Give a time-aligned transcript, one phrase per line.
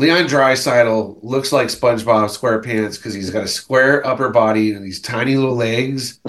[0.00, 4.98] Leon Draisaitl looks like SpongeBob SquarePants because he's got a square upper body and these
[4.98, 6.20] tiny little legs,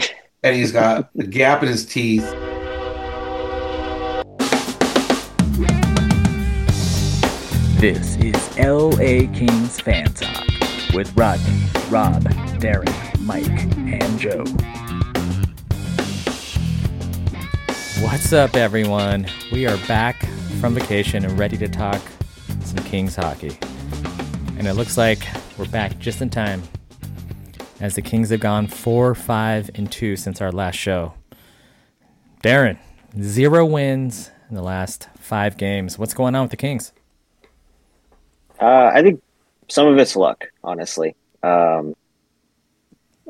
[0.44, 2.30] and he's got a gap in his teeth.
[7.80, 10.48] This is LA Kings Fan Talk
[10.94, 12.24] with Rodney, Rob,
[12.60, 14.44] Darren, Mike, and Joe.
[18.04, 19.28] What's up, everyone?
[19.54, 20.26] We are back
[20.60, 22.02] from vacation and ready to talk
[22.72, 23.58] some Kings hockey.
[24.58, 26.64] And it looks like we're back just in time
[27.82, 31.14] as the Kings have gone 4 5 and 2 since our last show.
[32.42, 32.78] Darren,
[33.20, 36.00] zero wins in the last five games.
[36.00, 36.94] What's going on with the Kings?
[38.60, 39.22] Uh, I think
[39.68, 41.16] some of it's luck, honestly.
[41.44, 41.94] Um,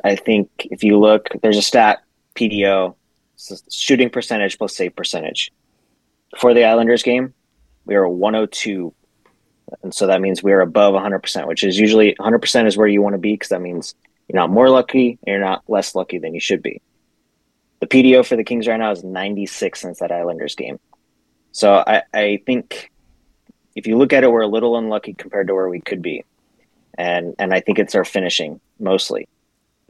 [0.04, 2.04] I think if you look, there's a stat
[2.36, 2.94] PDO
[3.72, 5.52] shooting percentage plus save percentage.
[6.38, 7.34] For the Islanders game,
[7.86, 8.94] we are 102
[9.84, 13.14] and so that means we're above 100%, which is usually 100% is where you want
[13.14, 13.96] to be because that means
[14.28, 16.82] you're not more lucky and you're not less lucky than you should be.
[17.80, 20.80] The PDO for the Kings right now is 96 since that Islanders game.
[21.52, 22.92] So I, I think
[23.76, 26.24] if you look at it, we're a little unlucky compared to where we could be.
[26.98, 29.28] And and I think it's our finishing mostly.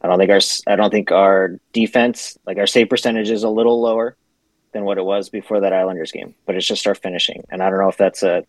[0.01, 3.49] I don't think our I don't think our defense, like our save percentage is a
[3.49, 4.15] little lower
[4.71, 7.43] than what it was before that Islanders game, but it's just our finishing.
[7.49, 8.45] And I don't know if that's a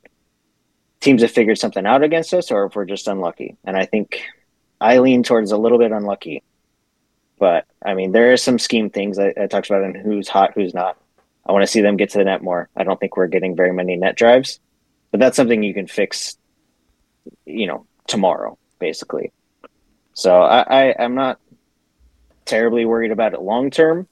[1.03, 3.56] teams have figured something out against us or if we're just unlucky.
[3.64, 4.22] And I think
[4.81, 6.42] I lean towards a little bit unlucky.
[7.39, 10.53] But I mean, there are some scheme things I, I talked about and who's hot,
[10.55, 10.97] who's not.
[11.45, 12.69] I want to see them get to the net more.
[12.77, 14.61] I don't think we're getting very many net drives,
[15.11, 16.36] but that's something you can fix,
[17.45, 19.33] you know, tomorrow, basically.
[20.14, 21.41] So I, I I'm not
[22.45, 24.06] terribly worried about it long term.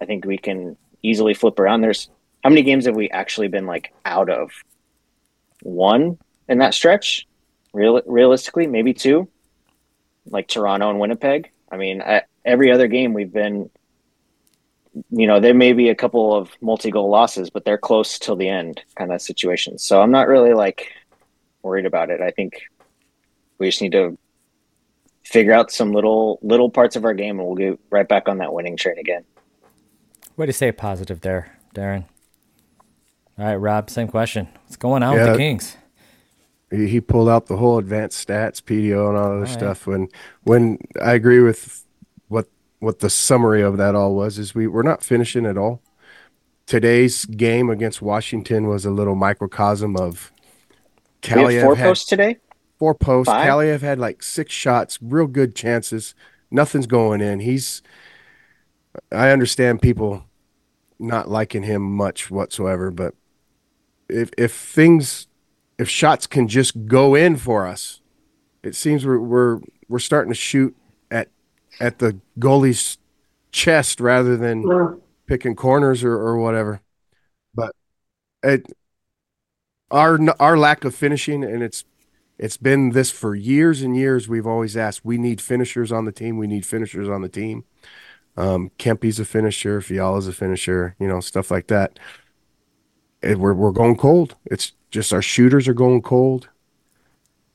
[0.00, 1.80] I think we can easily flip around.
[1.80, 2.10] There's
[2.42, 4.50] how many games have we actually been like out of?
[5.62, 7.26] One, in that stretch.
[7.72, 9.28] Real, realistically, maybe two,
[10.26, 11.50] like Toronto and Winnipeg.
[11.72, 13.68] I mean, I, every other game we've been,
[15.10, 18.48] you know, there may be a couple of multi-goal losses, but they're close till the
[18.48, 19.82] end kind of situations.
[19.82, 20.92] So I'm not really like
[21.62, 22.20] worried about it.
[22.20, 22.62] I think
[23.58, 24.16] we just need to
[25.24, 28.38] figure out some little little parts of our game, and we'll get right back on
[28.38, 29.24] that winning train again.
[30.36, 32.04] Way to stay positive there, Darren.
[33.36, 34.48] All right, Rob, same question.
[34.64, 35.76] What's going on yeah, with the Kings?
[36.74, 39.86] He, he pulled out the whole advanced stats, PDO, and all other all stuff.
[39.86, 40.08] When
[40.42, 41.84] when I agree with
[42.28, 42.48] what
[42.80, 45.80] what the summary of that all was, is we we're not finishing at all.
[46.66, 50.32] Today's game against Washington was a little microcosm of
[51.22, 52.38] Kaliyev four had, posts today.
[52.78, 53.30] Four posts.
[53.30, 53.48] Five?
[53.48, 56.14] Kaliyev had like six shots, real good chances.
[56.50, 57.40] Nothing's going in.
[57.40, 57.82] He's.
[59.10, 60.24] I understand people
[60.98, 63.14] not liking him much whatsoever, but
[64.08, 65.26] if if things
[65.78, 68.00] if shots can just go in for us,
[68.62, 70.74] it seems we're we're we're starting to shoot
[71.10, 71.28] at
[71.80, 72.98] at the goalie's
[73.52, 74.94] chest rather than yeah.
[75.26, 76.80] picking corners or, or whatever.
[77.54, 77.74] But
[78.42, 78.72] it
[79.90, 81.84] our our lack of finishing and it's
[82.38, 84.28] it's been this for years and years.
[84.28, 86.36] We've always asked we need finishers on the team.
[86.36, 87.64] We need finishers on the team.
[88.36, 91.98] Um, Kempy's a finisher, Fiala's a finisher, you know, stuff like that.
[93.22, 94.34] And we're we're going cold.
[94.46, 96.48] It's just our shooters are going cold,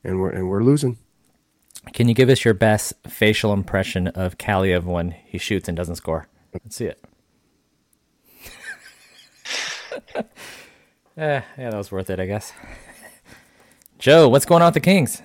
[0.03, 0.97] and we're and we're losing.
[1.93, 5.95] Can you give us your best facial impression of Kaliyev when he shoots and doesn't
[5.95, 6.27] score?
[6.53, 7.01] Let's see it.
[10.15, 10.23] eh,
[11.17, 12.51] yeah, that was worth it, I guess.
[13.97, 15.21] Joe, what's going on with the Kings?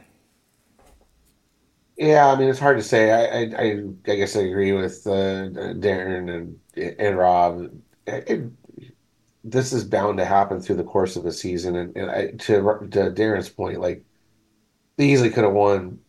[1.96, 3.10] Yeah, I mean it's hard to say.
[3.10, 7.70] I I, I guess I agree with uh, Darren and and Rob.
[8.06, 8.52] It,
[9.44, 11.76] this is bound to happen through the course of a season.
[11.76, 12.56] And, and I, to
[12.90, 14.04] to Darren's point, like
[14.96, 16.00] they easily could have won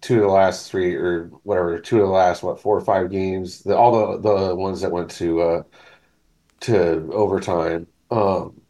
[0.00, 3.10] two of the last three or whatever, two of the last what four or five
[3.10, 3.62] games.
[3.62, 5.62] The, all the the ones that went to uh,
[6.60, 7.86] to overtime.
[8.10, 8.60] Um,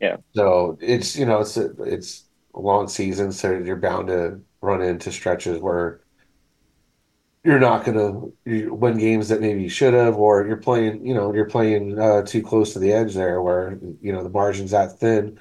[0.00, 0.16] yeah.
[0.34, 2.24] So it's you know it's a, it's
[2.54, 6.00] a long season, so you're bound to run into stretches where
[7.44, 11.14] you're not going to win games that maybe you should have, or you're playing, you
[11.14, 14.70] know, you're playing uh, too close to the edge there, where you know the margins
[14.70, 15.38] that thin.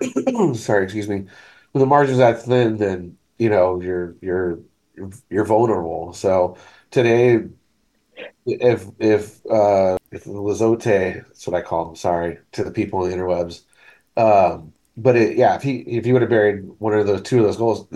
[0.54, 1.26] Sorry, excuse me.
[1.72, 4.60] When the margins that thin, then you know you're you're
[5.30, 6.12] you're vulnerable.
[6.14, 6.56] So
[6.90, 7.44] today,
[8.46, 11.96] if if uh, if Lizotte, that's what I call him.
[11.96, 13.62] Sorry to the people in the interwebs.
[14.16, 17.38] Um, but it, yeah, if he if he would have buried one of those two
[17.40, 17.86] of those goals,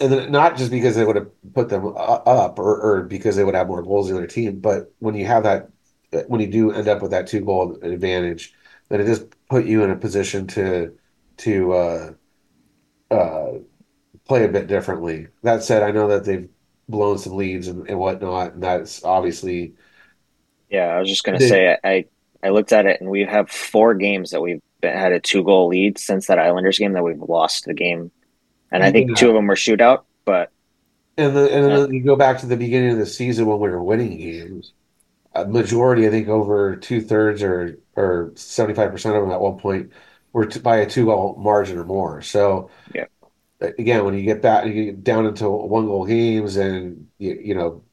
[0.00, 3.54] and not just because they would have put them up or, or because they would
[3.54, 5.68] have more goals in their team, but when you have that,
[6.28, 8.54] when you do end up with that two goal advantage,
[8.88, 10.92] then it just put you in a position to
[11.38, 12.12] to uh,
[13.10, 13.52] uh,
[14.26, 15.28] play a bit differently.
[15.42, 16.48] That said, I know that they've
[16.88, 19.74] blown some leads and, and whatnot, and that's obviously.
[20.68, 22.04] Yeah, I was just gonna they, say I
[22.42, 25.44] I looked at it and we have four games that we've been, had a two
[25.44, 28.10] goal lead since that Islanders game that we've lost the game,
[28.72, 29.14] and I think yeah.
[29.14, 30.04] two of them were shootout.
[30.24, 30.52] But
[31.16, 33.68] and the, and then you go back to the beginning of the season when we
[33.68, 34.72] were winning games.
[35.34, 39.40] A majority, I think, over two thirds or or seventy five percent of them at
[39.40, 39.92] one point
[40.32, 42.22] were t- by a two goal margin or more.
[42.22, 43.06] So yeah,
[43.60, 47.54] again, when you get back, you get down into one goal games, and you, you
[47.54, 47.84] know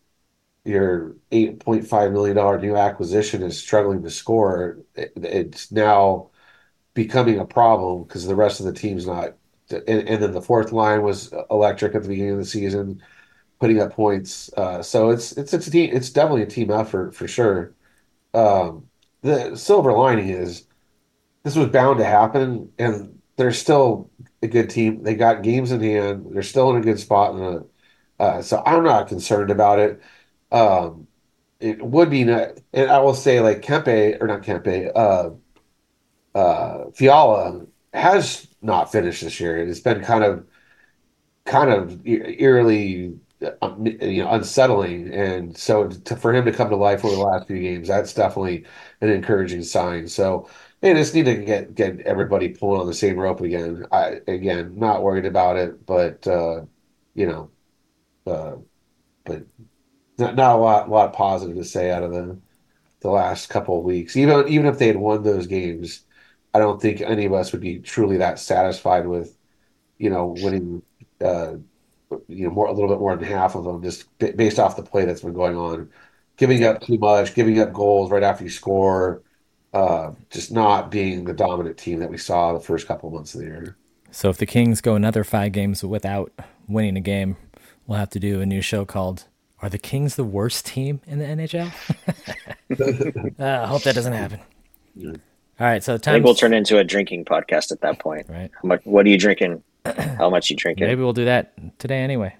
[0.65, 6.31] your eight point five million dollar new acquisition is struggling to score, it, it's now
[6.95, 9.35] becoming a problem because the rest of the team's not.
[9.71, 13.01] And, and, then the fourth line was electric at the beginning of the season,
[13.59, 14.51] putting up points.
[14.57, 15.89] Uh, so it's it's it's a team.
[15.93, 17.73] It's definitely a team effort for sure.
[18.33, 18.87] Um,
[19.21, 20.65] the silver lining is
[21.43, 24.09] this was bound to happen, and they're still
[24.41, 25.03] a good team.
[25.03, 26.27] They got games in hand.
[26.31, 27.35] They're still in a good spot.
[27.35, 27.67] The,
[28.19, 30.01] uh, so I'm not concerned about it.
[30.51, 31.07] Um,
[31.59, 35.31] it would be, not, and I will say, like Kempe or not Kempe, uh,
[36.35, 39.57] uh, Fiala has not finished this year.
[39.57, 40.45] It's been kind of,
[41.45, 43.17] kind of eerily,
[43.61, 45.13] um, you know, unsettling.
[45.13, 48.13] And so to, for him to come to life over the last few games, that's
[48.13, 48.65] definitely
[49.01, 50.07] an encouraging sign.
[50.07, 50.49] So
[50.81, 53.85] they just need to get get everybody pulling on the same rope again.
[53.91, 56.61] I again not worried about it, but uh,
[57.15, 57.51] you know,
[58.27, 58.55] uh,
[59.25, 59.43] but
[60.17, 62.39] not, not a lot lot positive to say out of the
[63.01, 64.15] the last couple of weeks.
[64.17, 66.05] Even even if they had won those games,
[66.53, 69.37] I don't think any of us would be truly that satisfied with,
[69.97, 70.81] you know, winning.
[71.21, 71.55] Uh,
[72.27, 74.81] you know, more a little bit more than half of them, just based off the
[74.81, 75.91] play that's been going on,
[76.37, 79.21] giving up too much, giving up goals right after you score
[79.73, 83.41] uh, just not being the dominant team that we saw the first couple months of
[83.41, 83.77] the year.
[84.11, 86.31] So if the Kings go another five games without
[86.67, 87.37] winning a game,
[87.85, 89.25] we'll have to do a new show called
[89.61, 91.71] "Are the Kings the worst team in the NHL?"
[93.39, 94.39] uh, I hope that doesn't happen.
[94.95, 95.13] Yeah.
[95.59, 96.13] All right, so time.
[96.13, 98.27] I think we'll turn into a drinking podcast at that point.
[98.29, 98.49] Right?
[98.61, 98.81] How much?
[98.85, 99.61] What are you drinking?
[99.83, 100.87] How much you drinking?
[100.87, 102.33] Maybe we'll do that today anyway.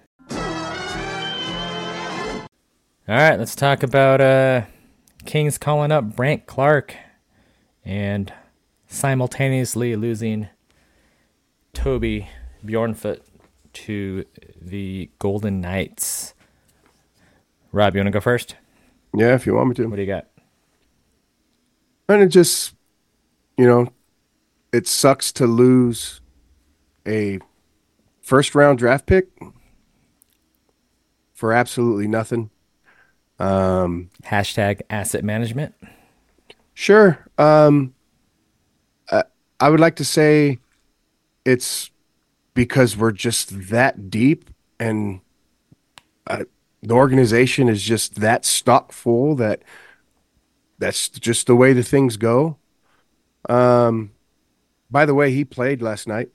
[3.10, 4.62] All right, let's talk about uh,
[5.26, 6.96] Kings calling up Brandt Clarke
[7.84, 8.32] and
[8.88, 10.48] simultaneously losing
[11.74, 12.30] Toby
[12.66, 13.20] Bjornfot
[13.74, 14.26] to
[14.62, 16.36] the Golden Knights.
[17.72, 18.56] Rob, you want to go first?
[19.14, 19.88] Yeah, if you want me to.
[19.88, 20.28] What do you got?
[22.08, 22.76] And it just,
[23.60, 23.92] you know,
[24.72, 26.22] it sucks to lose
[27.06, 27.40] a
[28.22, 29.28] first round draft pick
[31.34, 32.52] for absolutely nothing.
[33.38, 35.76] Um, Hashtag asset management.
[36.74, 37.28] Sure.
[37.38, 37.94] Um,
[39.12, 39.24] I,
[39.60, 40.60] I would like to say
[41.44, 41.92] it's
[42.54, 45.20] because we're just that deep and
[46.28, 46.46] uh,
[46.82, 49.64] the organization is just that stock full that
[50.78, 52.56] that's just the way the things go.
[53.48, 54.12] Um,
[54.92, 56.30] by the way, he played last night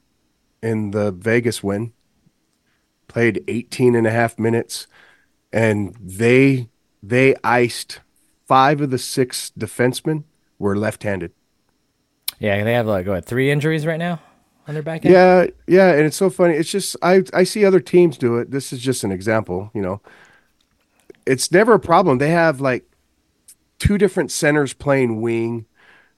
[0.63, 1.93] in the Vegas win,
[3.09, 4.87] played 18 and a half minutes,
[5.53, 6.69] and they
[7.03, 8.01] they iced
[8.47, 10.25] five of the six defensemen
[10.59, 11.33] were left-handed.
[12.39, 14.21] Yeah, they have like what three injuries right now
[14.67, 15.15] on their back end.
[15.15, 16.55] Yeah, yeah, and it's so funny.
[16.55, 18.51] It's just I I see other teams do it.
[18.51, 19.71] This is just an example.
[19.75, 20.01] You know,
[21.27, 22.19] it's never a problem.
[22.19, 22.85] They have like
[23.79, 25.67] two different centers playing wing.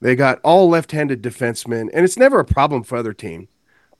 [0.00, 3.48] They got all left-handed defensemen, and it's never a problem for other team.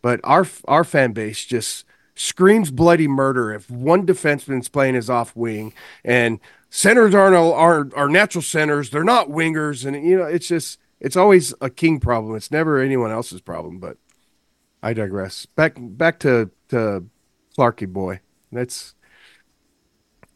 [0.03, 1.85] But our our fan base just
[2.15, 5.75] screams bloody murder if one defenseman's playing his off wing
[6.05, 8.91] and centers aren't are are natural centers.
[8.91, 12.37] They're not wingers, and you know it's just it's always a king problem.
[12.37, 13.79] It's never anyone else's problem.
[13.79, 13.97] But
[14.83, 15.47] I digress.
[15.47, 17.07] Back back to to
[17.57, 18.21] Clarky boy.
[18.53, 18.95] That's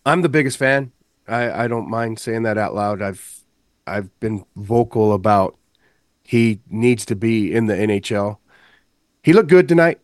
[0.05, 0.93] I'm the biggest fan.
[1.29, 3.03] I I don't mind saying that out loud.
[3.03, 3.40] I've
[3.87, 5.57] I've been vocal about
[6.23, 8.39] he needs to be in the NHL.
[9.23, 10.01] He looked good tonight.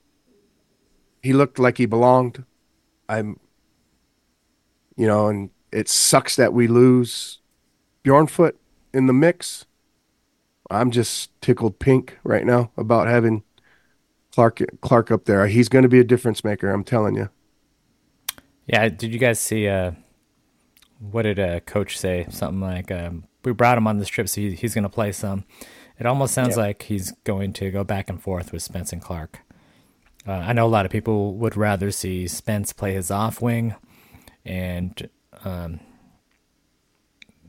[1.22, 2.44] He looked like he belonged.
[3.08, 3.38] I'm
[4.96, 7.38] you know, and it sucks that we lose
[8.04, 8.52] Bjornfot
[8.94, 9.66] in the mix.
[10.70, 13.44] I'm just tickled pink right now about having
[14.32, 15.46] Clark Clarke up there.
[15.46, 16.70] He's going to be a difference maker.
[16.70, 17.28] I'm telling you.
[18.66, 18.88] Yeah.
[18.88, 19.68] Did you guys see?
[19.68, 19.92] Uh,
[20.98, 22.26] what did a coach say?
[22.30, 25.12] Something like, um, "We brought him on this trip, so he, he's going to play
[25.12, 25.44] some."
[25.98, 29.40] It almost sounds like he's going to go back and forth with Spence and Clarke.
[30.28, 33.74] Uh, I know a lot of people would rather see Spence play his off wing
[34.44, 35.08] and
[35.44, 35.80] um,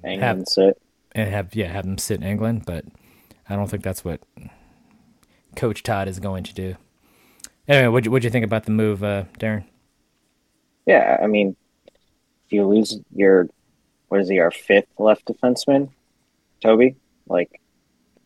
[0.06, 0.82] Englund have, sit
[1.14, 2.86] and have yeah have them sit in England, but
[3.50, 4.22] I don't think that's what
[5.56, 6.76] Coach Todd is going to do.
[7.68, 9.66] Anyway, what'd you, what'd you think about the move, uh, Darren?
[10.86, 13.50] Yeah, I mean, if you lose your,
[14.08, 15.90] what is he, our fifth left defenseman,
[16.62, 16.96] Toby?
[17.28, 17.62] Like,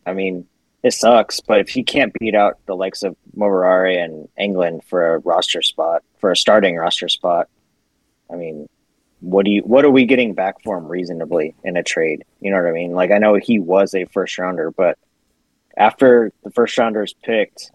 [0.06, 0.48] I mean,
[0.84, 5.14] it sucks, but if he can't beat out the likes of Moverare and Englund for
[5.14, 7.48] a roster spot, for a starting roster spot,
[8.32, 8.68] I mean,
[9.20, 12.26] what do you what are we getting back for him reasonably in a trade?
[12.40, 12.94] You know what I mean?
[12.94, 14.98] Like I know he was a first rounder, but
[15.78, 17.72] after the first rounder is picked,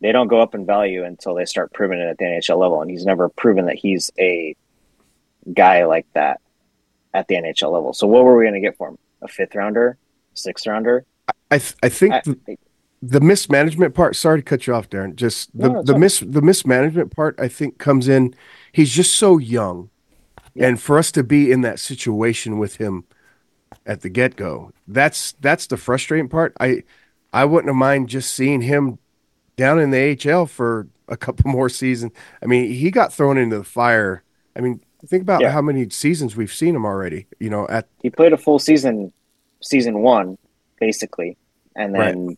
[0.00, 2.80] they don't go up in value until they start proving it at the NHL level.
[2.80, 4.56] And he's never proven that he's a
[5.52, 6.40] guy like that
[7.16, 7.92] at the NHL level.
[7.94, 8.98] So what were we going to get for him?
[9.22, 9.96] A fifth rounder,
[10.34, 11.04] sixth rounder?
[11.50, 12.56] I th- I think I- the,
[13.02, 14.14] the mismanagement part.
[14.16, 15.16] Sorry to cut you off, Darren.
[15.16, 17.34] Just the No, the mis the mismanagement part.
[17.40, 18.34] I think comes in.
[18.72, 19.88] He's just so young,
[20.54, 20.68] Yeah.
[20.68, 23.04] and for us to be in that situation with him
[23.86, 26.52] at the get go, that's that's the frustrating part.
[26.60, 26.82] I
[27.32, 28.98] I wouldn't have mind just seeing him
[29.56, 32.12] down in the AHL for a couple more seasons.
[32.42, 34.22] I mean, he got thrown into the fire.
[34.54, 35.50] I mean, think about Yeah.
[35.50, 37.26] how many seasons we've seen him already.
[37.40, 39.12] You know, at he played a full season,
[39.62, 40.38] season one,
[40.80, 41.36] basically,
[41.74, 42.36] and then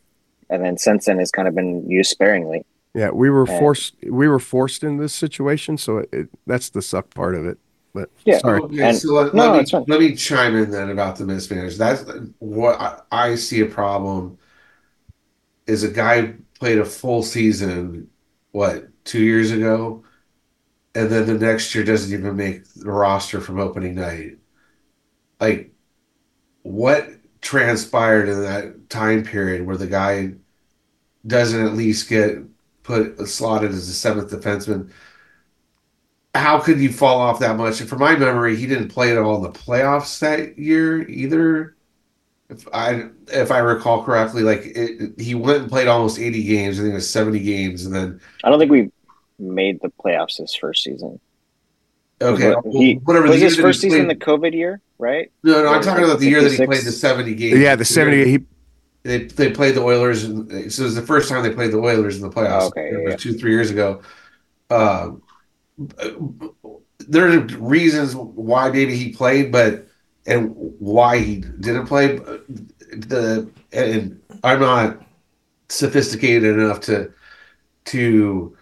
[0.50, 2.64] and then since then has kind of been used sparingly.
[2.94, 3.94] Yeah, we were And- forced.
[4.08, 7.58] We were forced in this situation, so it, it, that's the suck part of it.
[7.94, 8.38] But Yeah.
[8.38, 9.84] sorry, Okay, And- so let, no, let it's me fine.
[9.88, 11.78] let me chime in then about the mismanagement.
[11.78, 12.04] That's
[12.38, 14.38] what I, I see a problem.
[15.66, 18.08] Is a guy played a full season,
[18.52, 20.02] what two years ago,
[20.98, 24.38] and then the next year doesn't even make the roster from opening night.
[25.40, 25.72] Like,
[26.62, 27.08] what
[27.40, 30.32] transpired in that time period where the guy
[31.26, 32.38] doesn't at least get
[32.82, 34.90] put slotted as a seventh defenseman?
[36.34, 37.80] how could you fall off that much?
[37.80, 41.76] And from my memory, he didn't play at all in the playoffs that year either.
[42.50, 46.78] If I if I recall correctly, like it, he went and played almost eighty games.
[46.78, 48.90] I think it was seventy games, and then I don't think we
[49.38, 51.20] made the playoffs his first season.
[52.20, 53.26] okay, What- well, he, whatever.
[53.26, 55.30] the was year his that first season the COVID year, right?
[55.42, 57.58] no, no, I'm talking about the year that he played the seventy games.
[57.58, 58.24] yeah, the seventy.
[58.30, 58.38] He
[59.04, 61.78] They they played the Oilers, and so it was the first time they played the
[61.78, 62.62] Oilers in the playoffs.
[62.62, 63.16] Oh, okay, It was yeah.
[63.16, 64.02] two three years ago.
[64.70, 65.22] Um,
[67.06, 69.86] there are reasons why maybe he played, but
[70.26, 72.16] and why he didn't play.
[72.16, 75.02] The and I'm not
[75.68, 77.12] sophisticated enough to
[77.86, 78.56] to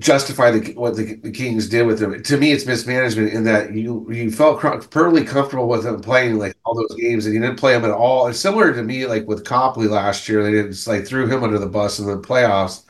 [0.00, 2.22] justify the, what the, the Kings did with him.
[2.22, 6.38] To me, it's mismanagement in that you you felt cr- perfectly comfortable with him playing
[6.38, 8.26] like all those games, and you didn't play him at all.
[8.26, 10.42] It's similar to me, like with Copley last year.
[10.42, 12.84] They didn't like threw him under the bus in the playoffs.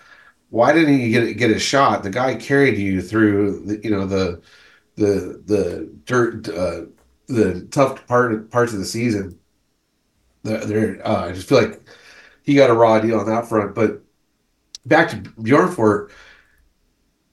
[0.50, 2.02] Why didn't he get get a shot?
[2.02, 4.42] The guy carried you through, the, you know, the
[4.96, 6.82] the the dirt, uh,
[7.26, 9.38] the tough part parts of the season.
[10.42, 11.82] There uh, I just feel like
[12.42, 13.74] he got a raw deal on that front.
[13.74, 14.02] But
[14.86, 16.10] back to Bjornfot,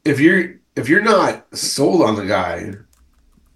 [0.07, 2.73] if you're if you're not sold on the guy,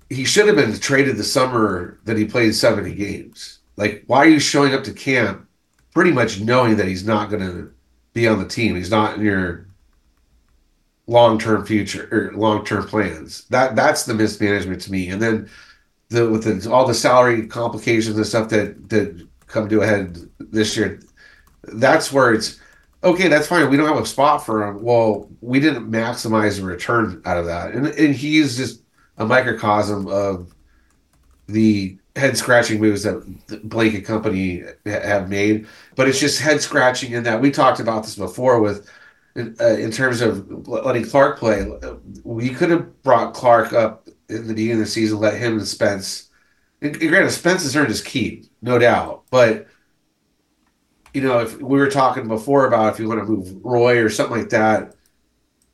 [0.09, 3.59] he should have been traded the summer that he played 70 games.
[3.77, 5.47] Like, why are you showing up to camp
[5.93, 7.71] pretty much knowing that he's not going to
[8.13, 8.75] be on the team?
[8.75, 9.67] He's not in your
[11.07, 13.45] long term future or long term plans.
[13.49, 15.09] That that's the mismanagement to me.
[15.09, 15.49] And then
[16.09, 20.17] the with the, all the salary complications and stuff that that come to a head
[20.39, 20.99] this year,
[21.63, 22.59] that's where it's
[23.03, 23.27] okay.
[23.27, 23.69] That's fine.
[23.69, 24.81] We don't have a spot for him.
[24.81, 28.81] Well, we didn't maximize the return out of that, and and he's just
[29.17, 30.53] a microcosm of
[31.47, 35.67] the head scratching moves that Blake and company have made.
[35.95, 38.89] But it's just head scratching in that we talked about this before with
[39.35, 41.65] in, uh, in terms of letting Clarke play.
[42.23, 45.67] We could have brought Clarke up in the beginning of the season, let him and
[45.67, 46.29] Spence.
[46.81, 49.23] And granted, Spence has earned his keep, no doubt.
[49.29, 49.67] But
[51.13, 54.09] you know, if we were talking before about if you want to move Roy or
[54.09, 54.95] something like that,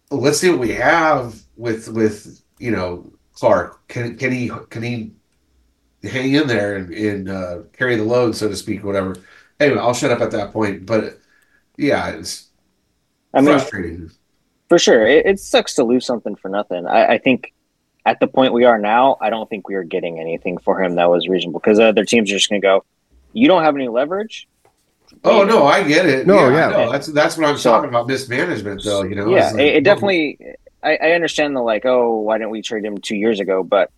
[0.09, 3.87] let's see what we have with with you know Clarke.
[3.87, 5.11] Can can he can he
[6.03, 9.15] hang in there and, and uh, carry the load, so to speak, whatever.
[9.59, 10.85] Anyway, I'll shut up at that point.
[10.85, 11.19] But
[11.77, 12.47] yeah, it's
[13.33, 14.11] I mean, frustrating.
[14.69, 16.85] for sure, it, it sucks to lose something for nothing.
[16.87, 17.53] I, I think
[18.05, 20.95] at the point we are now, I don't think we are getting anything for him
[20.95, 22.85] that was reasonable because other teams are just going to go,
[23.33, 24.47] "You don't have any leverage."
[25.23, 26.27] Oh no, I get it.
[26.27, 26.85] No, yeah, yeah.
[26.85, 28.07] no, that's that's what I'm So- talking about.
[28.07, 29.03] Mismanagement, though.
[29.03, 30.39] You know, yeah, like, it, it definitely.
[30.83, 33.63] I, I understand the like, oh, why didn't we trade him two years ago?
[33.63, 33.91] But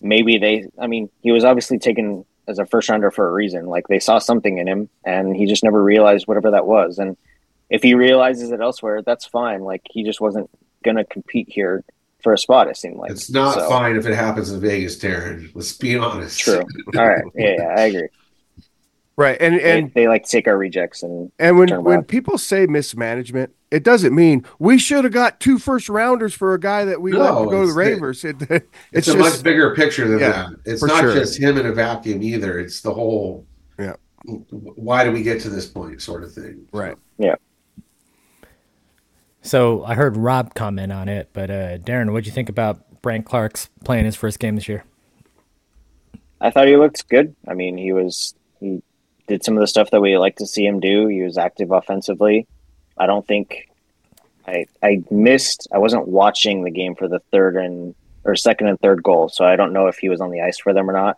[0.00, 0.68] maybe they.
[0.78, 3.66] I mean, he was obviously taken as a first rounder for a reason.
[3.66, 6.98] Like they saw something in him, and he just never realized whatever that was.
[6.98, 7.16] And
[7.70, 9.62] if he realizes it elsewhere, that's fine.
[9.62, 10.50] Like he just wasn't
[10.84, 11.84] gonna compete here
[12.22, 12.68] for a spot.
[12.68, 15.50] It seemed like It's not So, fine if it happens in Vegas, Darren.
[15.54, 16.40] Let's be honest.
[16.40, 16.64] True.
[16.96, 17.24] All right.
[17.34, 18.08] Yeah, yeah, I agree.
[19.16, 22.08] Right, and and they, they like take our rejects and and when when around.
[22.08, 26.58] people say mismanagement, it doesn't mean we should have got two first rounders for a
[26.58, 28.24] guy that we let No, to go to the it's- Ravers.
[28.24, 30.50] It, It's, it's, a just much bigger picture than Yeah, that.
[30.64, 31.14] It's not sure.
[31.14, 32.58] just him in a vacuum either.
[32.58, 33.46] It's the whole.
[33.78, 33.94] Yeah.
[34.50, 36.66] Why do we get to this point, sort of thing?
[36.72, 36.96] right.
[37.18, 37.36] Yeah.
[39.42, 43.26] So I heard Rob comment on it, but uh, Darren, what'd you think about Brandt
[43.26, 44.84] Clarke's playing his first game this year?
[46.40, 47.36] I thought he looked good.
[47.46, 48.43] I mean, he was he
[49.26, 51.06] did some of the stuff that we like to see him do.
[51.08, 52.46] He was active offensively.
[52.96, 53.68] I don't think
[54.46, 55.68] I I missed.
[55.72, 59.44] I wasn't watching the game for the third and or second and third goal, so
[59.44, 61.16] I don't know if he was on the ice for them or not.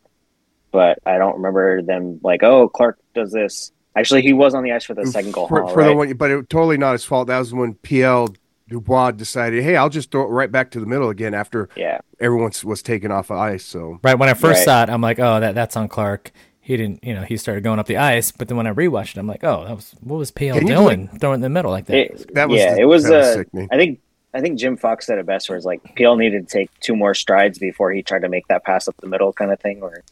[0.72, 3.72] But I don't remember them like, oh, Clarke does this.
[3.96, 5.48] Actually, he was on the ice for the second goal.
[5.48, 7.28] for, huh, for the one, but it totally not his fault.
[7.28, 8.34] That was when PL
[8.68, 12.00] Dubois decided, hey, I'll just throw it right back to the middle again after yeah,
[12.20, 13.64] everyone was taken off of ice.
[13.64, 14.64] So Right when I first Right.
[14.64, 16.32] saw it, I'm like, oh, that that's on Clarke.
[16.66, 18.32] He didn't, you know, he started going up the ice.
[18.32, 20.66] But then when I rewatched it, I'm like, oh, that was what was PL Can
[20.66, 21.96] you doing, throwing in the middle like that?
[21.96, 23.04] It- that was yeah, the- it was.
[23.04, 23.68] that was Uh.
[23.70, 24.00] I think
[24.34, 26.96] I think Jim Fox said it best, where it's like PL needed to take two
[26.96, 29.80] more strides before he tried to make that pass up the middle, kind of thing.
[29.80, 30.02] Or,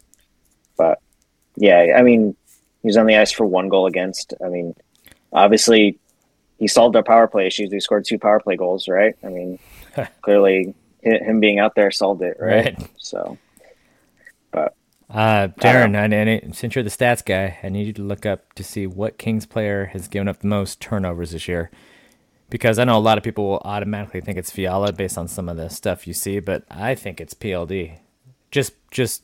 [0.78, 1.00] but
[1.56, 2.36] yeah, I mean,
[2.82, 4.32] he was on the ice for one goal against.
[4.42, 4.76] I mean,
[5.32, 5.98] obviously,
[6.60, 7.70] he solved our power play issues.
[7.72, 9.16] We scored two power play goals, right?
[9.24, 9.58] I mean,
[10.22, 12.64] clearly, him being out there solved it, right?
[12.66, 12.90] Right.
[12.98, 13.36] So,
[15.14, 18.64] Uh, Darren, I, since you're the stats guy, I need you to look up to
[18.64, 21.70] see what Kings player has given up the most turnovers this year.
[22.50, 25.48] Because I know a lot of people will automatically think it's Fiala based on some
[25.48, 27.98] of the stuff you see, but I think it's PLD.
[28.50, 29.22] Just just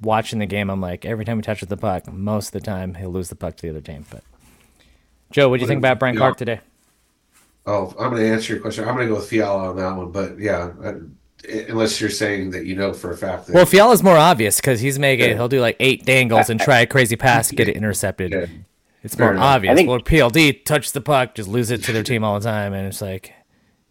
[0.00, 2.94] watching the game, I'm like, every time he touches the puck, most of the time
[2.94, 4.06] he'll lose the puck to the other team.
[4.10, 4.24] But
[5.30, 6.16] Joe, what do you think about Brian.
[6.16, 6.60] Clarke today?
[7.64, 8.88] Oh, I'm going to answer your question.
[8.88, 10.94] I'm going to go with Fiala on that one, but yeah, I,
[11.68, 13.54] unless you're saying that you know for a fact that.
[13.54, 15.34] Well, Fiala's more obvious because he's making Yeah.
[15.36, 18.32] he'll do like eight dangles and try a crazy pass, get it intercepted.
[18.32, 18.46] Yeah.
[19.04, 19.44] It's Fair more enough.
[19.44, 19.72] obvious.
[19.72, 22.44] I think- well, PLD touch the puck, just lose it to their team all the
[22.44, 23.32] time, and it's like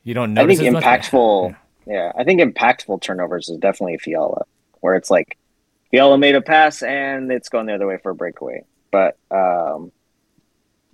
[0.03, 0.43] you don't know.
[0.43, 0.83] I think as much.
[0.83, 1.55] impactful.
[1.85, 4.43] Yeah, I think impactful turnovers is definitely Fiala,
[4.81, 5.37] where it's like
[5.91, 8.63] Fiala made a pass and it's going the other way for a breakaway.
[8.91, 9.91] But um,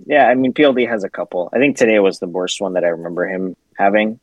[0.06, 1.50] yeah, I mean PLD has a couple.
[1.52, 4.20] I think today was the worst one that I remember him having.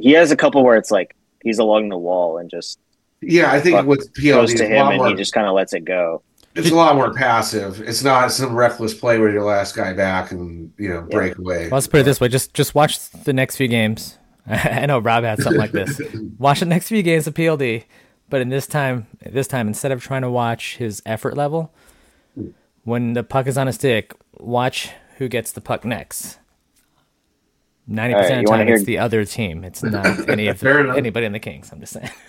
[0.00, 1.14] He has a couple where it's like
[1.46, 2.78] he's along the wall and just
[3.22, 5.54] yeah, I think Fuck with PLD, goes to him and more- he just kind of
[5.54, 6.22] lets it go.
[6.54, 7.80] it's a lot more passive.
[7.80, 11.38] It's not some reckless play where you're the last guy back and you know break
[11.38, 11.62] away.
[11.62, 14.18] Well, let's put it this way: just just watch the next few games.
[14.46, 16.00] I know Rob had something like this.
[16.38, 17.84] Watch the next few games of PLD,
[18.30, 21.74] but in this time, this time instead of trying to watch his effort level,
[22.34, 22.50] hmm.
[22.84, 26.38] when the puck is on a stick, watch who gets the puck next.
[27.88, 29.64] Ninety All right, percent you of the time, hear- it's the other team.
[29.64, 30.96] It's not any of Fair enough.
[30.96, 31.70] anybody in the Kings.
[31.72, 32.10] I'm just saying.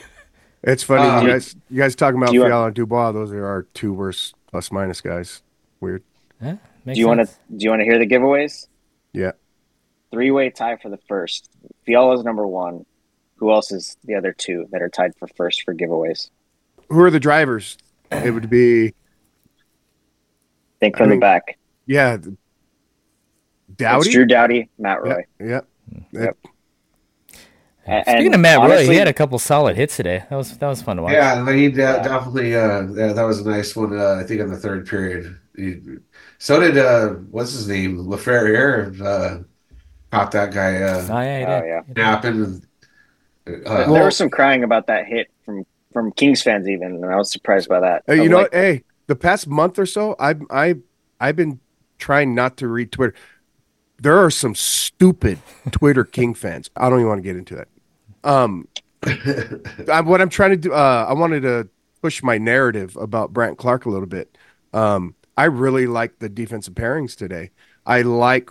[0.64, 1.56] It's funny, Uh, you guys.
[1.70, 3.12] You guys talking about do want- Fiala and Dubois?
[3.12, 5.44] Those are our two worst plus minus guys.
[5.80, 6.04] Weird.
[6.42, 6.56] Huh?
[6.86, 8.68] Do you want to do you want to hear the giveaways?
[9.14, 9.34] Yeah.
[10.12, 11.52] Three way tie for the first.
[11.86, 12.86] Fiala's number one.
[13.36, 16.32] Who else is the other two that are tied for first for giveaways?
[16.90, 17.78] Who are the drivers?
[18.12, 18.94] It would be
[20.80, 21.58] Think I from mean, the back.
[21.86, 22.18] yeah,
[23.76, 23.98] Doughty.
[24.08, 25.26] It's Drew Doughty, Matt Yeah, Roy.
[25.40, 25.46] yeah.
[25.46, 25.68] Yep.
[26.12, 26.32] Yeah.
[27.86, 30.24] And- Speaking of Matt Roy, he had a couple solid hits today.
[30.30, 31.14] That was that was fun to watch.
[31.14, 32.04] Yeah, he de- Yeah.
[32.04, 32.54] definitely.
[32.56, 33.98] Uh, yeah, that was a nice one.
[33.98, 35.38] Uh, I think in the third period.
[35.56, 35.80] He,
[36.38, 39.00] so did uh, what's his name, Laferriere.
[39.02, 39.44] Uh,
[40.12, 41.68] caught that guy uh, Oh yeah, he Oh did.
[41.68, 41.82] yeah.
[41.96, 42.62] napping.
[43.48, 43.52] Uh,
[43.86, 47.16] there Well- was some crying about that hit from from Kings fans even, and I
[47.16, 48.04] was surprised by that.
[48.06, 48.54] Hey, you I'm know like.
[48.54, 50.76] Hey, the past month or so, I've I
[51.22, 51.62] I've been
[52.00, 53.16] trying not to read Twitter.
[54.00, 55.40] There are some stupid
[55.72, 56.70] Twitter King fans.
[56.76, 57.68] I don't even want to get into that.
[58.24, 58.68] Um,
[59.92, 61.70] I, what I'm trying to do, uh, I wanted to
[62.02, 64.38] push my narrative about Brandt Clarke a little bit.
[64.74, 67.52] Um, I really like the defensive pairings today.
[67.86, 68.50] I like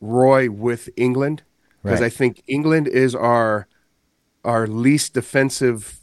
[0.00, 1.40] Roy with Englund
[1.82, 2.06] because Right.
[2.06, 3.68] I think Englund is our
[4.44, 6.00] our least defensive.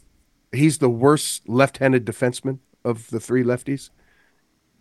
[0.52, 3.90] He's the worst left-handed defenseman of the three lefties,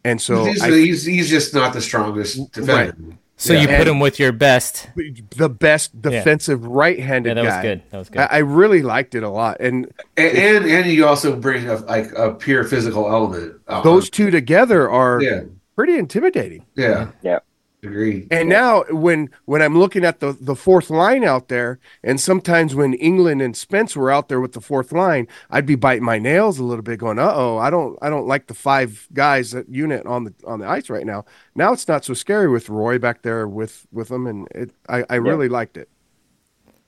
[0.03, 2.95] and so he's, I, he's he's just not the strongest defender.
[3.41, 3.61] So Yeah.
[3.61, 4.87] you put And- him with your best.
[5.35, 7.81] the best defensive right-handed Yeah, that was good.
[7.89, 8.19] That was good.
[8.21, 11.77] I, I really liked it a lot, and And, and and you also bring a,
[11.77, 13.55] like a pure physical element.
[13.83, 15.41] those two together are yeah,
[15.75, 16.65] pretty intimidating.
[16.75, 17.39] yeah, Yeah.
[17.83, 18.27] Agreed.
[18.29, 22.75] And now when when I'm looking at the the fourth line out there, and sometimes
[22.75, 26.19] when Englund and Spence were out there with the fourth line, I'd be biting my
[26.19, 29.49] nails a little bit, going, "Uh oh, I don't I don't like the five guys
[29.51, 32.69] that unit on the on the ice right now." Now it's not so scary with
[32.69, 35.89] Roy back there with with them, and it I, I really liked it.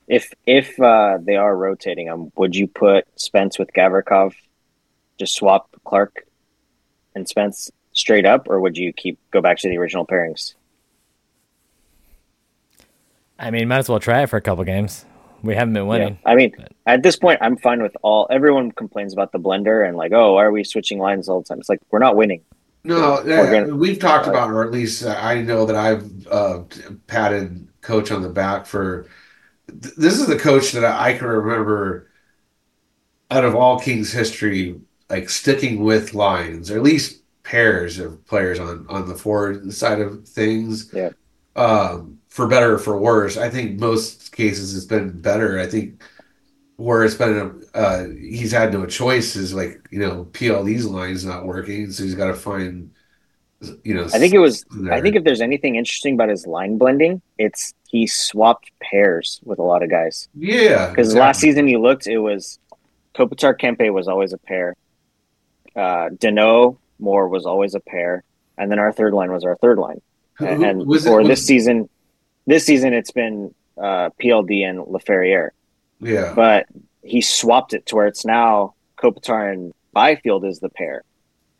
[0.08, 4.36] if if uh, they are rotating them, would you put Spence with Gavrikov?
[5.18, 6.28] Just swap Clarke
[7.16, 10.54] and Spence straight up, or would you keep go back to the original pairings?
[13.44, 15.04] I mean, might as well try it for a couple games.
[15.42, 16.18] We haven't been winning.
[16.26, 16.32] Yeah.
[16.32, 16.72] I mean, but.
[16.86, 18.26] at this point, I'm fine with all.
[18.32, 21.46] Everyone complains about the blender and like, oh, why are we switching lines all the
[21.46, 21.60] time?
[21.60, 22.42] It's like we're not winning.
[22.86, 26.64] No, yeah, gonna, we've talked about, or at least I know that I've uh,
[27.08, 29.08] patted coach on the back for.
[29.68, 32.10] This is the coach that I can remember
[33.30, 34.80] out of all Kings history,
[35.10, 40.00] like sticking with lines, or at least pairs of players on on the forward side
[40.00, 40.90] of things.
[40.94, 41.10] Yeah.
[41.58, 43.38] Um, for better or for worse.
[43.38, 45.60] I think most cases it's been better.
[45.60, 46.02] I think
[46.78, 51.24] where it's been a, uh, he's had no choice is like you know PLD's lines
[51.24, 52.90] not working, so he's got to find
[53.84, 54.06] you know.
[54.06, 54.66] I think it was.
[54.72, 54.92] There.
[54.92, 59.60] I think if there's anything interesting about his line blending, it's he swapped pairs with
[59.60, 60.28] a lot of guys.
[60.34, 61.20] Yeah, because exactly.
[61.20, 62.58] last season he looked, it was
[63.14, 64.76] Kopitar Kempe was always a pair.
[65.76, 68.24] Uh, Danault Moore was always a pair,
[68.58, 70.02] and then our third line was our third line.
[70.40, 71.90] And, and was it, or was, this season,
[72.46, 75.50] this season it's been uh, PLD and Laferriere.
[76.00, 76.34] Yeah.
[76.36, 76.68] But
[77.02, 81.04] he swapped it to where it's now Kopitar and Byfield is the pair,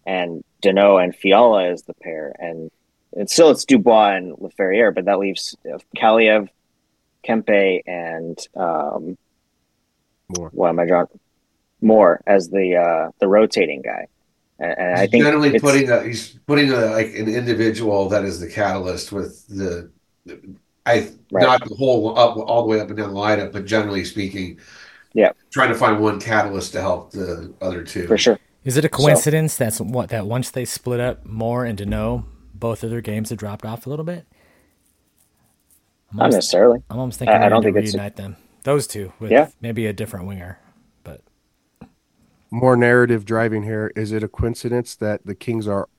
[0.06, 2.72] and Danault and Fiala is the pair, and
[3.14, 6.50] it's still it's Dubois and Laferriere, but that leaves uh, Kaliyev,
[7.24, 9.18] Kempe, and um,
[10.36, 10.50] Moore.
[10.52, 11.08] What am I drawing?
[11.82, 14.08] Moore as the uh, the rotating guy.
[14.60, 18.40] And, and I think generally putting a, he's putting a, like an individual that is
[18.40, 19.92] the catalyst with the
[20.86, 21.44] I right.
[21.44, 24.60] not the whole up all the way up and down the lineup, but generally speaking,
[25.14, 28.40] yeah, trying to find one catalyst to help the other two for sure.
[28.64, 32.26] Is it a coincidence so, that's what that once they split up more into no,
[32.54, 34.26] both of their games have dropped off a little bit?
[36.12, 36.84] I'm not necessarily.
[36.90, 38.36] I'm almost thinking I, I don't think reunite them.
[38.64, 39.50] Those two with yeah.
[39.62, 40.60] maybe a different winger,
[41.04, 41.22] but
[42.52, 43.92] more narrative driving here.
[43.96, 45.90] Is it a coincidence that the Kings are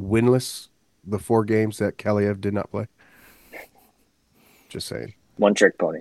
[0.00, 0.68] winless
[1.04, 2.86] the four games that Kaliyev did not play?
[4.68, 5.14] Just saying.
[5.36, 6.00] One trick pony.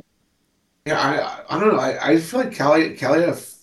[0.85, 1.79] Yeah, I I don't know.
[1.79, 3.55] I, I feel like Cali Kaliyev,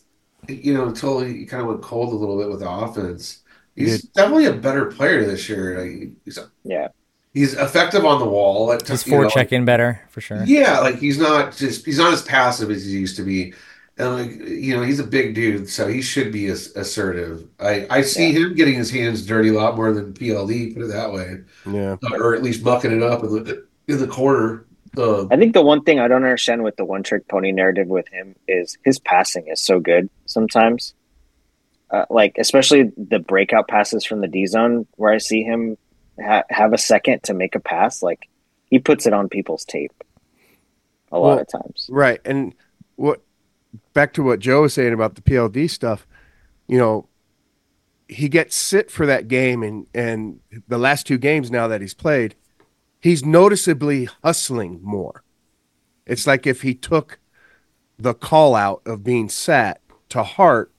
[0.48, 3.42] you know, until he kind of went cold a little bit with the offense.
[3.76, 5.82] He's definitely a better player this year.
[6.24, 6.88] he's a, yeah.
[7.32, 8.72] He's effective on the wall.
[8.72, 10.44] At he's four check in better for sure.
[10.44, 13.54] Yeah, like he's not just he's not as passive as he used to be.
[13.96, 17.48] And like you know, he's a big dude, so he should be as, assertive.
[17.58, 18.40] I I see yeah.
[18.40, 20.74] him getting his hands dirty a lot more than PLD.
[20.74, 21.40] Put it that way.
[21.66, 24.66] Yeah, or at least mucking it up in the in the corner.
[24.96, 27.88] Uh, I think the one thing I don't understand with the one trick pony narrative
[27.88, 30.94] with him is his passing is so good sometimes.
[31.90, 35.76] Uh, like especially the breakout passes from the D zone where I see him
[36.20, 38.28] ha- have a second to make a pass, like
[38.70, 39.92] he puts it on people's tape
[41.10, 41.86] a lot of times.
[41.90, 42.54] Right, and
[42.96, 43.22] what
[43.92, 46.06] back to what Joe was saying about the PLD stuff,
[46.66, 47.08] you know,
[48.08, 51.94] he gets sit for that game, and and the last two games now that he's
[51.94, 52.34] played,
[53.02, 55.24] he's noticeably hustling more.
[56.06, 57.18] It's like if he took
[57.98, 60.72] the call out of being sat to heart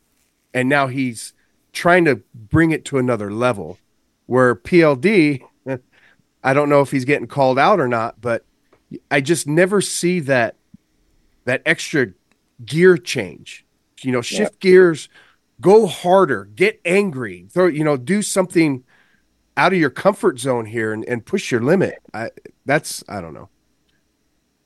[0.54, 1.34] and now he's
[1.74, 3.78] trying to bring it to another level
[4.26, 5.42] where PLD
[6.44, 8.46] I don't know if he's getting called out or not but
[9.10, 10.56] I just never see that
[11.46, 12.08] that extra
[12.66, 13.66] gear change
[14.02, 14.70] you know shift yeah.
[14.72, 15.10] gears
[15.62, 18.84] go harder get angry throw you know do something
[19.58, 22.00] out of your comfort zone here and, and push your limit.
[22.14, 22.30] I,
[22.66, 23.50] that's I don't know.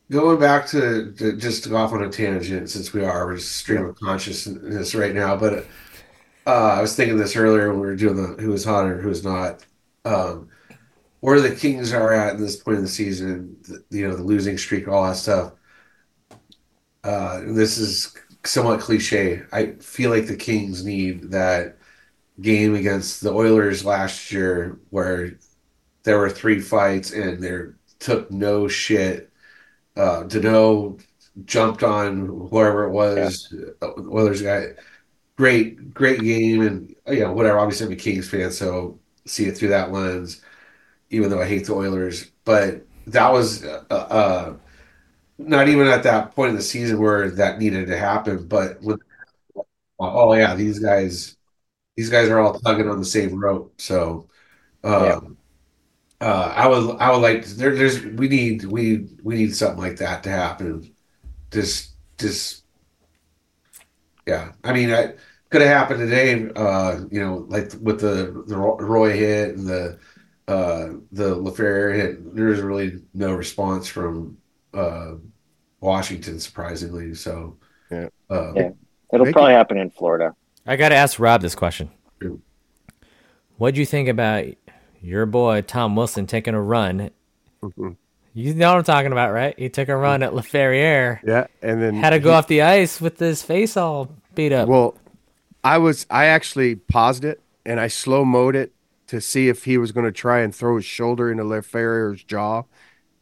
[0.09, 3.37] Going back to, to, just to go off on a tangent, since we are we're
[3.37, 5.65] stream of consciousness right now, but
[6.45, 9.01] uh, I was thinking this earlier when we were doing the who is hot or
[9.01, 9.65] who's not.
[10.05, 10.47] Um,
[11.19, 14.23] where the Kings are at in this point in the season, the, you know, the
[14.23, 15.53] losing streak, all that stuff.
[17.03, 19.41] Uh, this is somewhat cliche.
[19.51, 21.76] I feel like the Kings need that
[22.41, 25.33] game against the Oilers last year where
[26.03, 29.31] there were three fights and there took no shit.
[29.95, 31.01] Uh, Danault
[31.45, 33.65] jumped on whoever it was, yeah.
[33.81, 34.69] Uh, Oilers guy.
[35.37, 37.59] Great, great game, and you know whatever.
[37.59, 40.41] Obviously, I'm a Kings fan, so see it through that lens.
[41.11, 44.57] Even though I hate the Oilers, but that was uh, uh,
[45.37, 48.47] not even at that point in the season where that needed to happen.
[48.47, 49.01] But with
[49.99, 51.36] oh yeah, these guys
[51.97, 53.73] these guys are all tugging on the same rope.
[53.81, 54.27] So,
[54.83, 55.37] um,
[56.21, 56.27] yeah.
[56.27, 59.97] uh, I would I would like there, there's we need we we need something like
[59.97, 60.93] that to happen.
[61.51, 62.63] Just just
[64.27, 64.51] yeah.
[64.63, 65.15] I mean, I
[65.49, 66.49] could have happened today.
[66.55, 69.97] Uh, you know, like with the the Roy hit and the
[70.47, 72.35] uh, the Laferriere hit.
[72.35, 74.37] There's really no response from
[74.73, 75.15] uh,
[75.79, 77.15] Washington, surprisingly.
[77.15, 77.57] So
[77.89, 78.69] yeah, uh, yeah.
[79.11, 80.35] it'll probably happen in Florida.
[80.67, 81.89] I got to ask Rob this question.
[83.57, 84.45] What do you think about
[85.01, 87.09] your boy Tom Wilson taking a run?
[87.63, 87.95] Mhm.
[88.33, 89.57] You know what I'm talking about, right?
[89.57, 91.19] He took a run at LaFerriere.
[91.25, 94.67] Yeah, and then Had to go off the ice with his face all beat up.
[94.69, 94.95] Well,
[95.63, 98.73] I was I actually paused it and I slow mode it
[99.07, 102.63] to see if he was going to try and throw his shoulder into Laferriere's jaw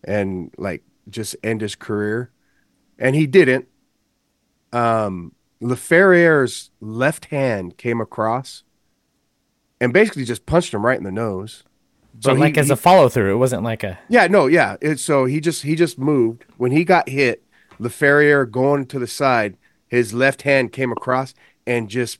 [0.03, 2.31] and like just end his career,
[2.99, 3.67] and he didn't.
[4.73, 8.63] Um, Laferriere's left hand came across
[9.79, 11.63] and basically just punched him right in the nose.
[12.23, 14.77] but he- like as he- a follow through, it wasn't like a yeah, no, yeah.
[14.81, 17.43] It, so he just he just moved when he got hit.
[17.79, 21.33] Laferriere going to the side, his left hand came across
[21.67, 22.19] and just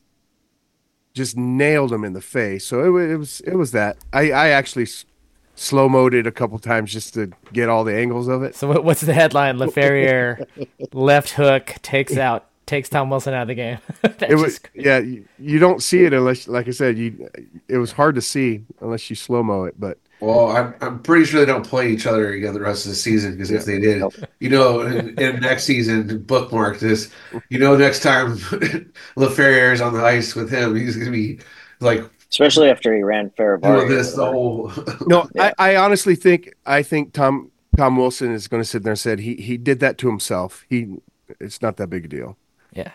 [1.13, 2.65] just nailed him in the face.
[2.65, 3.98] So it, it was it was that.
[4.12, 4.88] I I actually
[5.56, 8.54] slow moded a couple times just to get all the angles of it.
[8.56, 9.58] So what's the headline?
[9.60, 10.45] LaFerriere
[10.91, 13.78] left hook takes out takes Tom Wilson out of the game.
[14.04, 14.99] It was just- yeah.
[14.99, 17.30] You, you don't see it unless, like I said, you.
[17.67, 19.80] It was hard to see unless you slow mo it.
[19.80, 22.89] But Well, I'm I'm pretty sure they don't play each other again the rest of
[22.91, 24.01] the season because if they did,
[24.39, 27.12] you know, in, in next season, bookmark this.
[27.49, 28.38] You know, next time
[29.17, 31.39] LaFerriere is on the ice with him, he's gonna be
[31.80, 33.62] like Especially after he ran Faravari.
[33.62, 34.71] doing this the whole.
[35.08, 35.51] no, Yeah.
[35.58, 38.99] I, I honestly think I think Tom Tom Wilson is going to sit there and
[38.99, 40.65] said he he did that to himself.
[40.69, 40.95] He
[41.39, 42.38] it's not that big a deal.
[42.76, 42.92] Yeah.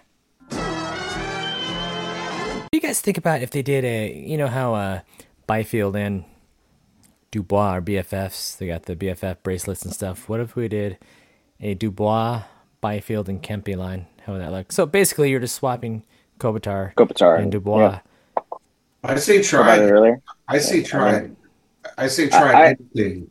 [2.61, 5.01] What do you guys think about if they did a, you know how uh,
[5.47, 6.25] Byfield and
[7.31, 8.59] Dubois are BFFs?
[8.59, 10.29] They got the BFF bracelets and stuff.
[10.29, 10.99] What if we did
[11.61, 12.43] a Dubois,
[12.81, 14.07] Byfield, and Kempe line?
[14.25, 14.71] How would that look?
[14.73, 16.05] So basically, you're just swapping
[16.38, 18.01] Kopitar, Kopitar and Dubois.
[18.37, 18.43] Yeah.
[19.03, 19.79] I say Talked it try.
[19.81, 20.21] earlier.
[20.47, 21.21] I say Yeah, I try.
[21.23, 21.37] mean-
[21.97, 23.31] I say try I- I- anything.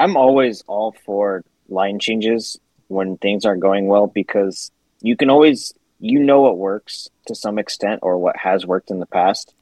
[0.00, 5.72] I'm always all for line changes when things aren't going well because you can always
[6.00, 9.54] you know what works to some extent or what has worked in the past.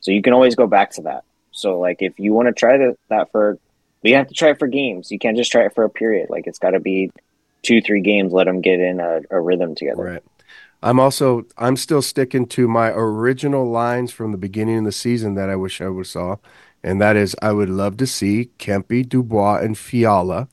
[0.00, 1.24] So you can always go back to that.
[1.52, 3.58] So like if you want to try that for
[4.02, 5.10] you have to try it for games.
[5.10, 6.30] You can't just try it for a period.
[6.30, 7.10] Like it's got to be
[7.62, 8.32] two, three games.
[8.32, 10.02] Let them get in a, a rhythm together.
[10.02, 10.22] Right.
[10.82, 15.34] I'm also I'm still sticking to my original lines from the beginning of the season
[15.34, 16.36] that I wish I would saw,
[16.82, 20.48] and that is I would love to see Kempe, Dubois, and Fiala.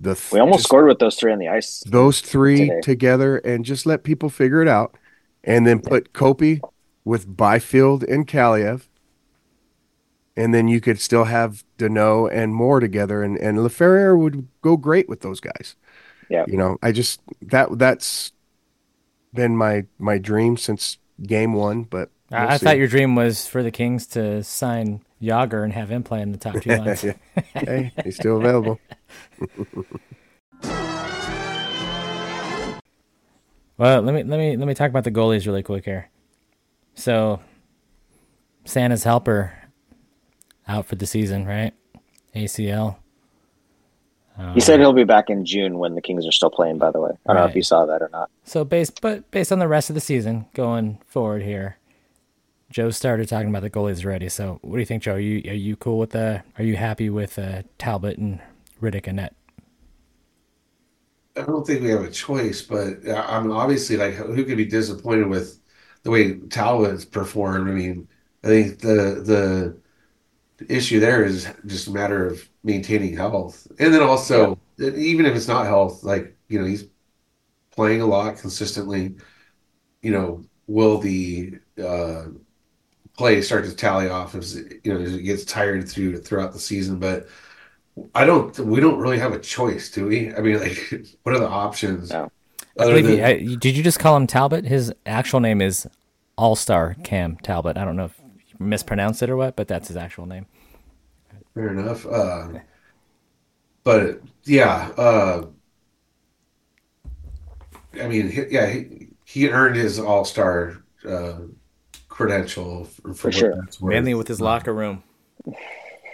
[0.00, 1.82] The th- We almost scored with those three on the ice.
[1.86, 2.80] those three today.
[2.82, 4.96] together and just let people figure it out,
[5.44, 6.60] and then put Kopi
[7.04, 8.82] with Byfield and Kaliyev,
[10.36, 14.76] and then you could still have Danault and Moore together, and and Laferriere would go
[14.76, 15.76] great with those guys.
[16.28, 16.44] Yeah.
[16.46, 18.32] you know, I just that that's
[19.34, 22.64] been my my dream since game one, but I, we'll I see.
[22.64, 26.32] thought your dream was for the Kings to sign Jagr and have him play in
[26.32, 27.04] the top two lines.
[27.54, 28.78] Hey, he's still available.
[33.80, 36.10] Well, let me let me let me talk about the goalies really quick here.
[36.94, 37.40] So,
[38.66, 39.54] Santa's helper
[40.68, 41.72] out for the season, right?
[42.36, 42.96] ACL.
[44.52, 46.76] He said he'll be back in June when the Kings are still playing.
[46.76, 48.28] By the way, I don't know if you saw that or not.
[48.44, 51.78] So based, but based on the rest of the season going forward here,
[52.70, 54.28] Joe started talking about the goalies already.
[54.28, 55.14] So what do you think, Joe?
[55.14, 56.42] Are you are you cool with the?
[56.58, 58.40] Are you happy with uh, Talbot and
[58.80, 59.34] Rittich and net?
[61.36, 64.64] I don't think we have a choice, but uh, I'm obviously like, who could be
[64.64, 65.60] disappointed with
[66.02, 67.68] the way Talbot's performed?
[67.68, 68.08] I mean,
[68.44, 69.76] I think the
[70.58, 75.36] the issue there is just a matter of maintaining health, and then also even if
[75.36, 76.86] it's not health, like you know, he's
[77.72, 79.16] playing a lot consistently.
[80.02, 82.26] You know, will the uh,
[83.16, 86.60] play start to tally off as you know as it gets tired through throughout the
[86.60, 86.98] season?
[86.98, 87.28] But
[88.14, 88.58] I don't.
[88.58, 90.32] We don't really have a choice, do we?
[90.34, 92.10] I mean, like, what are the options?
[92.10, 92.30] No.
[92.78, 94.64] I Other believe he, than- I, did you just call him Talbot?
[94.64, 95.86] His actual name is
[96.36, 97.76] All Star Cam Talbot.
[97.76, 100.46] I don't know if you mispronounced it or what, but that's his actual name.
[101.54, 102.06] Fair enough.
[102.06, 102.48] Uh,
[103.82, 105.46] but yeah, uh,
[108.00, 111.40] I mean, he, yeah, he, he earned his All Star uh,
[112.08, 113.54] credential for, for, For what sure.
[113.56, 113.90] that's worth.
[113.90, 115.02] Mainly with his locker room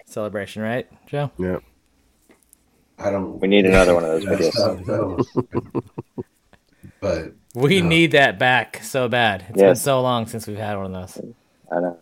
[0.06, 1.30] celebration, right, Joe?
[1.38, 1.58] Yeah.
[2.98, 3.38] I don't.
[3.40, 5.26] We need another one of those videos.
[5.26, 5.84] stuff,
[7.00, 7.88] but We Yeah.
[7.88, 9.44] need that back so bad.
[9.50, 9.66] It's Yeah.
[9.68, 11.20] been so long since we've had one of those.
[11.70, 11.98] I know.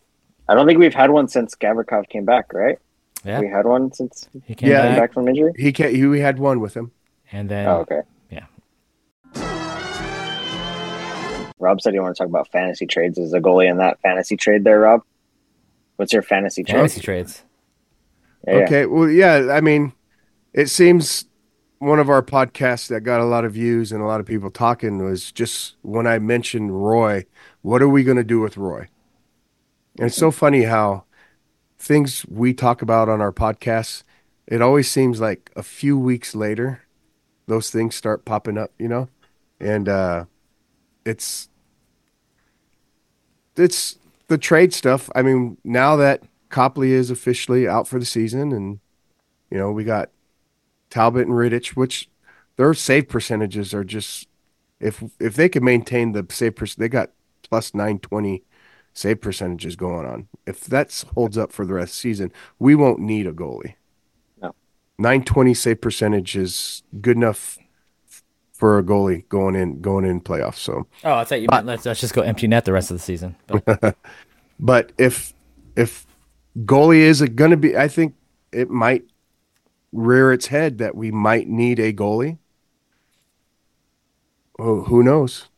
[0.48, 2.78] I don't think we've had one since Gavrikov came back, right?
[3.24, 4.82] Yeah, We had one since he he came Yeah.
[4.82, 5.52] back, back from injury.
[5.56, 5.94] He can't.
[5.94, 6.92] He, we had one with him.
[7.32, 8.02] and then Oh, okay.
[8.30, 8.44] yeah.
[11.58, 13.16] Rob said you want to talk about fantasy trades.
[13.18, 15.02] Is a goalie in that fantasy trade there, Rob?
[15.96, 16.74] What's your fantasy trade?
[16.76, 17.42] fantasy trades.
[18.46, 18.54] Yeah.
[18.54, 18.86] Okay.
[18.86, 19.50] Well, yeah.
[19.52, 19.92] I mean,
[20.52, 21.26] it seems
[21.78, 24.50] one of our podcasts that got a lot of views and a lot of people
[24.50, 27.26] talking was just when I mentioned Roy.
[27.62, 28.88] What are we going to do with Roy?
[29.98, 31.04] And it's so funny how
[31.78, 34.02] things we talk about on our podcasts,
[34.46, 36.82] it always seems like a few weeks later,
[37.46, 39.08] those things start popping up, you know,
[39.60, 40.24] and uh,
[41.04, 41.48] it's
[43.56, 45.10] it's the trade stuff.
[45.14, 46.22] I mean, now that
[46.54, 48.78] Copley is officially out for the season, and
[49.50, 50.10] you know we got
[50.88, 52.08] Talbot and Rittich, which
[52.54, 54.28] their save percentages are just
[54.78, 57.10] if if they can maintain the save percent, they got
[57.42, 58.44] plus nine twenty
[58.92, 60.28] save percentages going on.
[60.46, 63.74] If that holds up for the rest of the season, we won't need a goalie.
[64.40, 64.54] No.
[64.98, 67.58] 920 save percentage is good enough
[68.52, 70.58] for a goalie going in going in playoffs.
[70.58, 72.96] So Oh, I thought you meant let's, let's just go empty net the rest of
[72.96, 73.34] the season.
[73.48, 73.96] But
[74.60, 75.34] but if
[75.74, 76.06] if
[76.58, 78.14] goalie is it going to be I think
[78.52, 79.04] it might
[79.92, 82.38] rear its head that we might need a goalie.
[84.58, 85.48] Oh, who knows?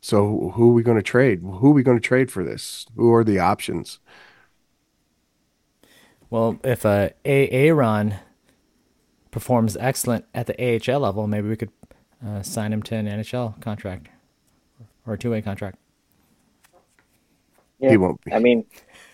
[0.00, 1.40] So who are we going to trade?
[1.42, 2.86] Who are we going to trade for this?
[2.96, 4.00] Who are the options?
[6.30, 8.14] well, if uh, A Aaron
[9.30, 11.70] performs excellent at the AHL level, maybe we could
[12.26, 14.08] uh, sign him to an NHL contract
[15.06, 15.78] or a two way contract.
[17.80, 17.90] Yeah.
[17.90, 18.32] He won't be.
[18.32, 18.64] I mean,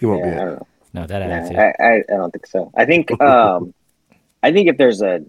[0.00, 0.64] He won't yeah, be.
[0.94, 1.06] I It.
[1.08, 1.16] don't know.
[1.18, 1.58] No, that Nah, attitude.
[1.58, 2.70] I, I, I don't think so.
[2.76, 3.74] I think um,
[4.42, 5.24] I think if there's a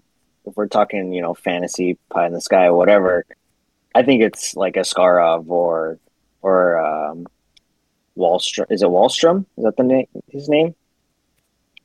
[0.46, 3.24] if we're talking you know fantasy pie in the sky or whatever,
[3.94, 5.98] I think it's like Askarov or
[6.42, 7.26] or um,
[8.16, 8.66] Wallstrom.
[8.70, 9.44] Is it Wallstrom?
[9.56, 10.06] Is that the name?
[10.28, 10.74] His name?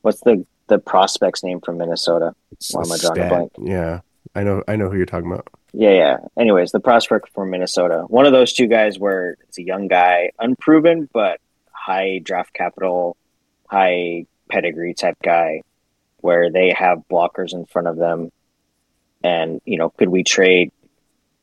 [0.02, 2.34] What's the the prospect's name from Minnesota?
[2.72, 3.52] Why am I drawing a blank?
[3.60, 4.00] Yeah,
[4.36, 4.64] I know.
[4.68, 5.48] I know who you're talking about.
[5.74, 6.18] Yeah, yeah.
[6.38, 8.04] Anyways, the prospect from Minnesota.
[8.08, 11.40] One of those two guys where it's a young guy, unproven but
[11.72, 13.18] high draft capital,
[13.74, 15.64] high pedigree type guy,
[16.18, 18.32] where they have blockers in front of them.
[19.24, 20.72] And, you know, could we trade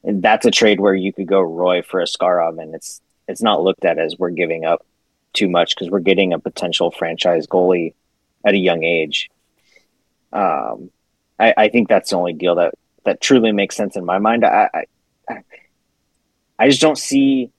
[0.02, 3.62] and that's a trade where you could go Roy for Askarov and it's it's not
[3.62, 4.84] looked at as we're giving up
[5.32, 7.94] too much because we're getting a potential franchise goalie
[8.44, 9.28] at a young age.
[10.32, 10.90] Um
[11.38, 14.44] I, I think that's the only deal that that truly makes sense in my mind.
[14.44, 14.68] I,
[15.28, 15.42] I
[16.58, 17.50] I just don't see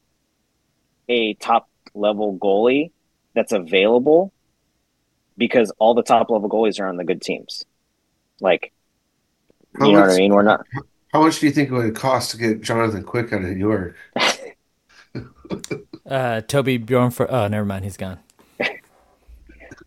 [1.10, 2.92] a top level goalie
[3.34, 4.32] that's available
[5.42, 7.66] because all the top level goalies are on the good teams.
[8.40, 8.72] Like,
[9.80, 10.34] How you know what much- I mean?
[10.34, 10.66] We're not.
[11.12, 13.58] How much do you think it would cost to get Jonathan Quick out of New
[13.58, 13.96] York?
[16.06, 18.20] Uh, Toby Bjornfot oh, never mind, he's gone.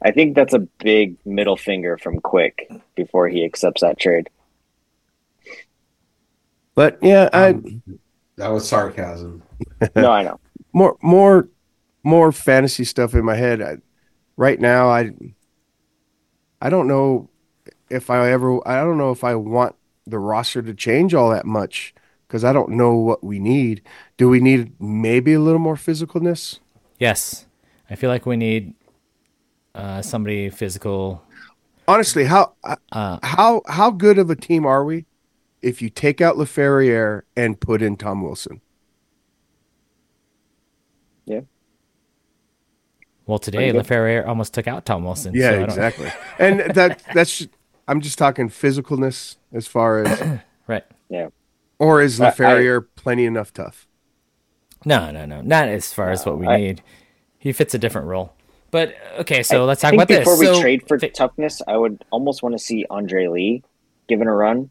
[0.02, 4.28] I think that's a big middle finger from Quick before he accepts that trade.
[6.74, 7.82] But yeah, I Um,
[8.36, 9.42] that was sarcasm.
[9.96, 10.40] No, I know.
[10.72, 11.48] more more
[12.02, 13.60] more fantasy stuff in my head.
[13.62, 13.78] I,
[14.36, 15.10] right now, I
[16.64, 17.28] I don't know
[17.90, 18.66] if I ever.
[18.66, 21.94] I don't know if I want the roster to change all that much
[22.26, 23.82] because I don't know what we need.
[24.16, 26.60] Do we need maybe a little more physicalness?
[26.98, 27.44] Yes,
[27.90, 28.72] I feel like we need
[29.74, 31.22] uh, somebody physical.
[31.86, 35.04] Honestly, how Uh, how how good of a team are we
[35.60, 38.62] if you take out Laferriere and put in Tom Wilson?
[43.26, 43.86] Well, today Pretty good.
[43.86, 45.34] Laferriere almost took out Tom Wilson.
[45.34, 46.12] Yeah, so I don't- exactly.
[46.38, 47.46] and that that's
[47.88, 50.84] I'm just talking physicalness as far as Right.
[51.08, 51.28] Yeah.
[51.78, 53.86] Or is I- I- Laferriere plenty enough tough?
[54.84, 56.82] No, no, no, not as far as what we I- need.
[57.38, 58.32] He fits a different role.
[58.70, 60.18] But okay, so I let's talk think about this.
[60.20, 63.62] before we So- trade for th- toughness, I would almost want to see Andre Lee
[64.08, 64.70] given a run,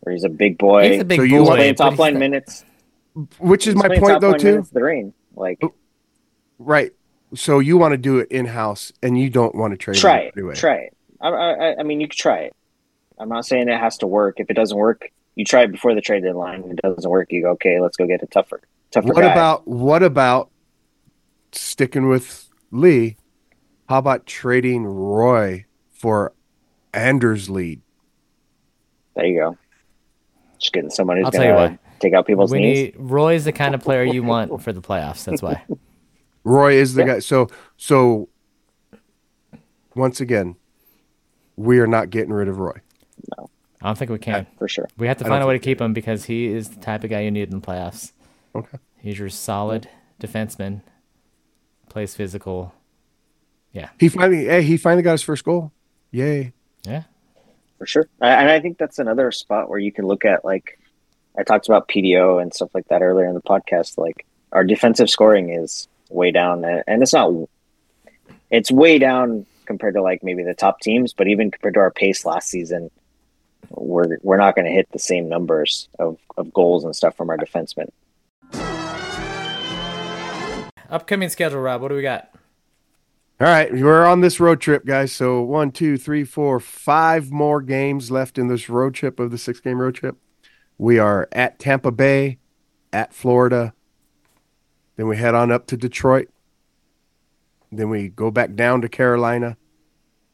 [0.00, 1.32] where he's a big boy, he's a big So boy.
[1.32, 2.64] you he's playing top line not- minutes.
[3.38, 4.46] Which is He's my point top though line too.
[4.52, 5.74] minutes The rain, like oh,
[6.58, 6.92] Right.
[7.34, 10.18] So you want to do it in house and you don't want to trade try
[10.18, 10.54] it, anyway.
[10.54, 10.96] try it.
[11.20, 12.52] I, I, I mean, you could try it.
[13.18, 14.40] I'm not saying it has to work.
[14.40, 16.64] If it doesn't work, you try it before the trade deadline.
[16.64, 19.30] If it doesn't work, you go, okay, let's go get a tougher, tougher What guy.
[19.32, 20.50] about what about
[21.52, 23.16] sticking with Lee?
[23.88, 26.32] How about trading Roy for
[26.92, 27.80] Anders Lee?
[29.14, 29.58] there you go.
[30.58, 32.00] Just getting someone who's I'll tell you gonna what.
[32.00, 32.78] take out people's we knees.
[32.78, 35.24] need Roy's the kind of player you want for the playoffs.
[35.24, 35.62] That's why.
[36.44, 37.14] Roy is the Yeah.
[37.14, 37.18] guy.
[37.20, 38.28] So so
[39.94, 40.56] once again,
[41.56, 42.80] we are not getting rid of Roy.
[43.38, 43.48] No.
[43.80, 44.34] I don't think we can.
[44.34, 44.88] Uh, for sure.
[44.96, 47.10] We have to find a way to keep him because he is the type of
[47.10, 48.12] guy you need in the playoffs.
[48.54, 48.78] Okay.
[48.98, 49.88] He's your solid
[50.20, 50.82] defenseman,
[51.88, 52.72] plays physical.
[53.72, 53.88] Yeah.
[53.98, 55.72] He finally hey, he finally got his first goal.
[56.10, 56.52] Yay.
[56.84, 57.04] Yeah.
[57.78, 58.06] For sure.
[58.20, 60.78] And I think that's another spot where you can look at like
[61.36, 63.98] I talked about PDO and stuff like that earlier in the podcast.
[63.98, 67.32] Like our defensive scoring is way down and and it's not
[68.50, 71.90] it's way down compared to like maybe the top teams, but even compared to our
[71.90, 72.90] pace last season,
[73.70, 77.38] we're we're not gonna hit the same numbers of, of goals and stuff from our
[77.38, 77.88] defensemen.
[80.90, 81.80] Upcoming schedule, Rob.
[81.80, 82.30] What do we got?
[83.40, 85.10] All right, we're on this road trip, guys.
[85.10, 89.38] So one, two, three, four, five more games left in this road trip of the
[89.38, 90.16] six game road trip.
[90.78, 92.38] We are at Tampa Bay,
[92.92, 93.72] at Florida.
[95.02, 96.28] Then we head on up to Detroit.
[97.72, 99.56] Then we go back down to Carolina.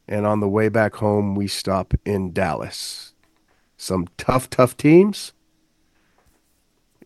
[0.06, 3.14] And on the way back home, we stop in Dallas.
[3.78, 5.32] Some tough, tough teams.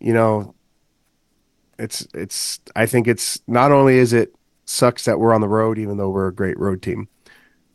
[0.01, 0.57] You know,
[1.79, 4.35] it's it's I think it's not only is it
[4.65, 7.07] sucks that we're on the road, even though we're a great road team.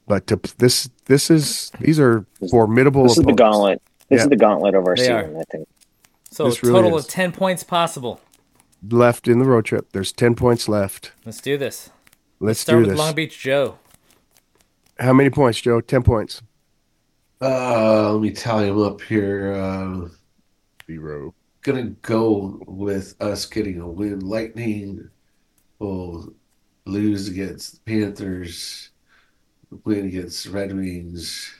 [0.05, 3.03] But to, this this is these are formidable.
[3.03, 3.81] This is the gauntlet.
[4.09, 4.23] This Yeah.
[4.23, 5.15] is the gauntlet of our They season.
[5.38, 5.39] are.
[5.39, 5.69] I think.
[6.29, 7.05] So This really total is.
[7.05, 8.19] of 10 points possible.
[8.89, 9.91] Left in the road trip.
[9.91, 11.11] There's ten points left.
[11.25, 11.89] Let's do this.
[12.39, 12.99] Let's Start do with this.
[12.99, 13.77] Long Beach Joe.
[14.99, 15.81] How many points, Joe?
[15.81, 16.41] Ten points.
[17.41, 19.53] Uh, let me tally them up here.
[19.53, 20.09] Uh,
[20.88, 21.35] Zero.
[21.61, 24.21] gonna go with us getting a win.
[24.21, 25.09] Lightning
[25.79, 26.33] will
[26.85, 28.89] lose against the Panthers,
[29.83, 31.57] win against Red Wings, win against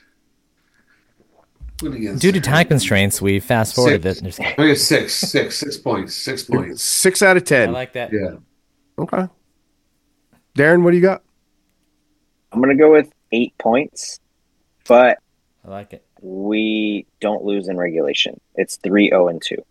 [1.78, 4.21] Due to time constraints, we fast forwarded Six.
[4.21, 4.39] this.
[4.39, 6.82] I got six, six, six points, six points.
[6.84, 7.69] Six out of ten.
[7.69, 8.11] I like that.
[8.11, 8.38] Yeah,
[8.97, 9.28] okay.
[10.57, 11.21] Darren, what do you got?
[12.51, 14.19] I'm gonna go with eight points,
[14.88, 15.19] but
[15.65, 16.03] I like it.
[16.21, 18.39] we don't lose in regulation.
[18.55, 19.63] It's three zero and two.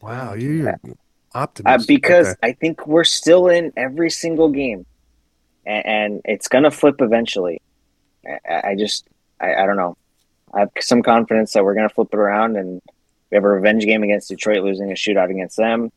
[0.00, 0.76] Wow, you're Uh,
[1.34, 1.86] optimistic.
[1.88, 2.38] because Okay.
[2.42, 4.86] I think we're still in every single game,
[5.66, 7.60] and, and it's gonna flip eventually.
[8.48, 9.06] I, I just,
[9.40, 9.96] I, I don't know.
[10.52, 12.80] I have some confidence that we're gonna flip it around, and
[13.30, 15.90] we have a revenge game against Detroit, losing a shootout against them.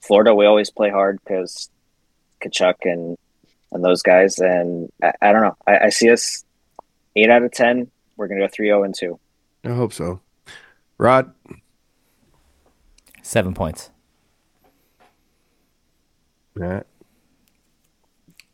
[0.00, 1.70] Florida, we always play hard because
[2.42, 3.16] Tkachuk and
[3.72, 5.56] and those guys, and I, I don't know.
[5.66, 6.44] I, I see us
[7.16, 7.90] eight out of ten.
[8.16, 9.18] We're gonna go three zero and two.
[9.64, 10.20] I hope so.
[10.98, 11.32] Rod,
[13.22, 13.90] Seven points.
[16.60, 16.82] All right.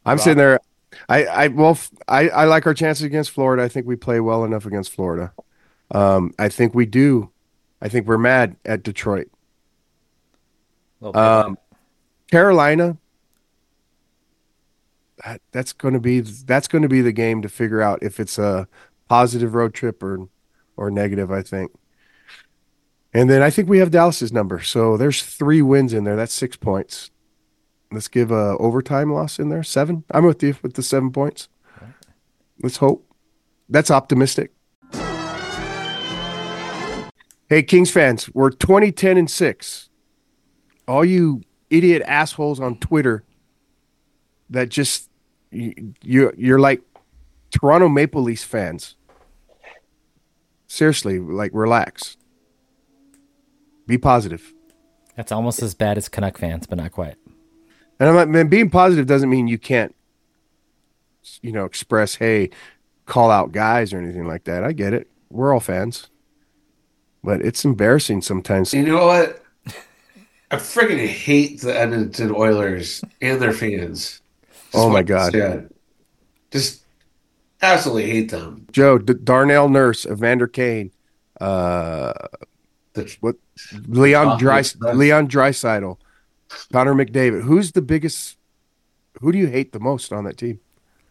[0.04, 0.60] I'm sitting there.
[1.08, 3.62] I, I well, f- I, I like our chances against Florida.
[3.62, 5.32] I think we play well enough against Florida.
[5.90, 7.30] Um, I think we do.
[7.80, 9.30] I think we're mad at Detroit.
[11.02, 11.56] Um,
[12.30, 12.98] Carolina.
[15.24, 18.20] That, that's going to be that's going to be the game to figure out if
[18.20, 18.68] it's a
[19.08, 20.28] positive road trip or
[20.76, 21.30] or negative.
[21.32, 21.72] I think.
[23.14, 24.60] And then I think we have Dallas's number.
[24.62, 26.14] So there's three wins in there.
[26.14, 27.10] That's six points.
[27.90, 29.62] Let's give a overtime loss in there.
[29.62, 30.04] Seven.
[30.10, 31.48] I'm with you with the seven points.
[32.62, 33.06] Let's hope.
[33.68, 34.52] That's optimistic.
[37.48, 39.88] Hey, Kings fans, we're 2010 and 6.
[40.86, 43.24] All you idiot assholes on Twitter
[44.50, 45.08] that just
[45.50, 46.82] you, you you're like
[47.50, 48.96] Toronto Maple Leafs fans.
[50.66, 52.18] Seriously, like relax.
[53.86, 54.52] Be positive.
[55.16, 57.16] That's almost as bad as Canuck fans, but not quite.
[58.00, 59.94] And I'm like, man, being positive doesn't mean you can't,
[61.42, 62.50] you know, express, hey,
[63.06, 64.62] call out guys or anything like that.
[64.64, 65.08] I get it.
[65.30, 66.08] We're all fans.
[67.24, 68.72] But it's embarrassing sometimes.
[68.72, 69.42] you know what?
[70.50, 74.22] I freaking hate the Edmonton Oilers and their fans.
[74.50, 75.34] Just Oh, my God.
[75.34, 75.74] it.
[76.50, 76.82] Just
[77.60, 78.66] absolutely hate them.
[78.72, 80.90] Joe, D- Darnell Nurse, Evander Kane,
[81.40, 82.12] uh,
[82.94, 83.36] The- what
[83.88, 85.98] Leon Dry Leon Draisaitl,
[86.72, 87.42] Connor McDavid.
[87.42, 88.36] Who's the biggest?
[89.20, 90.60] Who do you hate the most on that team?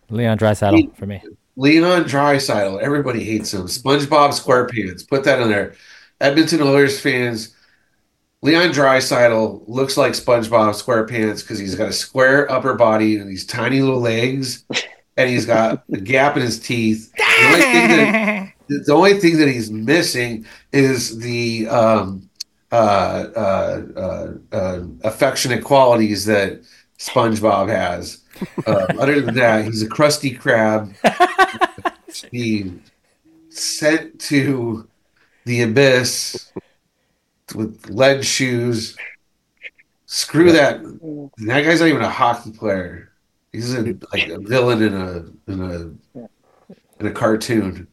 [0.10, 1.22] Leon Drysaddle for me.
[1.58, 3.64] Leon Draisaitl, everybody hates him.
[3.64, 5.74] SpongeBob SquarePants, put that in there.
[6.22, 7.56] Edmonton Oilers fans,
[8.44, 13.46] Leon Draisaitl looks like SpongeBob SquarePants because he's got a square upper body and these
[13.46, 14.66] tiny little legs,
[15.18, 17.12] and he's got a gap in his teeth.
[17.18, 18.54] The only thing that,
[18.86, 22.26] the only thing that he's missing is the um,
[22.70, 26.61] Uh, uh, uh, affectionate qualities that
[26.99, 28.24] SpongeBob has.
[28.65, 30.93] Uh, other than that, he's a crusty crab.
[32.32, 32.74] he
[33.47, 34.86] sent to
[35.45, 36.51] the abyss
[37.55, 38.97] with lead shoes.
[40.05, 40.82] Screw that.
[41.38, 43.13] That guy's not even a hockey player.
[43.53, 46.28] He's a, like a villain in a in a
[46.99, 47.88] in a cartoon.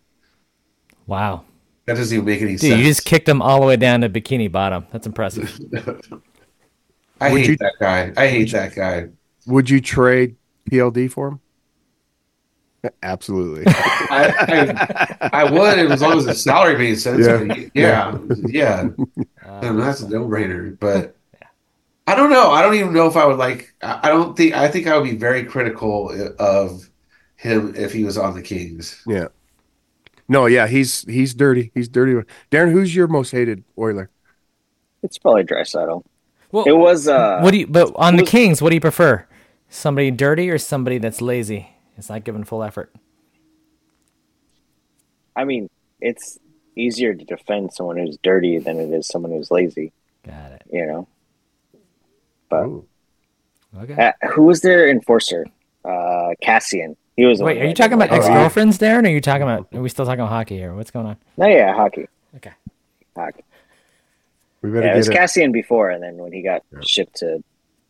[1.06, 1.44] Wow.
[1.86, 2.78] That doesn't even make any Dude, sense.
[2.78, 4.86] you just kicked him all the way down to Bikini Bottom.
[4.90, 5.58] That's impressive.
[7.20, 8.12] I Would hate you- that guy.
[8.16, 9.08] I hate that guy.
[9.46, 10.36] Would you trade
[10.70, 11.40] PLD for him?
[13.02, 13.64] Absolutely.
[13.68, 17.26] I, I, I would as long as the salary made sense.
[17.26, 17.64] Yeah.
[17.74, 18.88] Yeah, yeah.
[19.44, 20.78] Uh, And that's a no-brainer.
[20.78, 21.16] But
[22.06, 22.50] I don't know.
[22.50, 23.74] I don't even know if I would like.
[23.82, 24.54] I I don't think.
[24.54, 26.90] I think I would be very critical of
[27.36, 29.02] him if he was on the Kings.
[29.06, 29.28] yeah.
[30.28, 31.70] No, yeah, he's he's dirty.
[31.74, 32.14] He's dirty.
[32.50, 34.10] Darren, who's your most hated Oiler?
[35.02, 36.02] It's probably Drysaddle.
[36.50, 37.66] well, It was uh what do you?
[37.66, 39.26] But on the was- Kings, what do you prefer?
[39.68, 41.70] Somebody dirty or somebody that's lazy?
[41.96, 42.92] It's not giving full effort.
[45.36, 45.68] I mean,
[46.00, 46.38] it's
[46.76, 49.92] easier to defend someone who's dirty than it is someone who's lazy.
[50.24, 50.62] Got it.
[50.72, 51.08] You know.
[52.48, 52.86] But Ooh.
[53.78, 53.94] Okay.
[54.22, 55.46] uh, who was their enforcer?
[55.84, 56.96] Uh, Kassian.
[57.16, 57.40] He was.
[57.40, 58.34] Wait, are you talking about ex yeah.
[58.34, 59.04] girlfriends, Darren?
[59.04, 59.68] Or are you talking about?
[59.72, 60.74] Are we still talking about hockey here?
[60.74, 61.16] What's going on?
[61.36, 62.08] No, yeah, hockey.
[62.36, 62.52] Okay.
[63.16, 63.44] Hockey.
[64.62, 65.20] We better Yeah, it was get it.
[65.20, 66.78] Kassian before, and then when he got Yeah.
[66.86, 67.42] shipped to,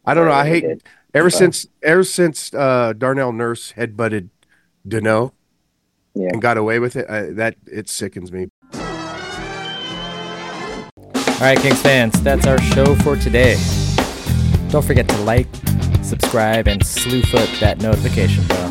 [0.05, 0.33] I don't know.
[0.33, 0.83] I hate did.
[1.15, 4.29] ever But- since ever since uh, Darnell Nurse headbutted
[4.87, 5.33] Danault
[6.15, 6.29] Yeah.
[6.33, 7.09] and got away with it.
[7.09, 8.49] I, that it sickens me.
[11.17, 13.57] All right, Kings fans, that's our show for today.
[14.69, 15.47] Don't forget to like,
[16.03, 18.71] subscribe, and slew foot that notification bell.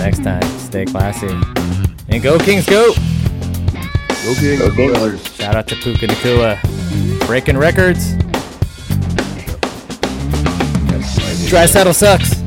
[0.00, 1.28] Until next time, stay classy.
[2.08, 2.94] And go, Kings, go!
[2.94, 4.58] Go Kings.
[4.58, 5.34] Go Kings.
[5.34, 7.26] Shout out to Puka Nacua.
[7.26, 8.14] Breaking records.
[11.48, 12.40] Dry saddle sucks.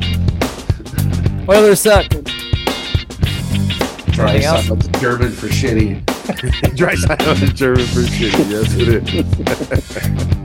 [1.48, 2.08] Oilers suck.
[4.10, 4.66] Dry Anything else?
[4.66, 6.74] side, that's German for shitty.
[6.76, 8.32] Dry side on the German for shit.
[8.48, 10.38] Yes, it is.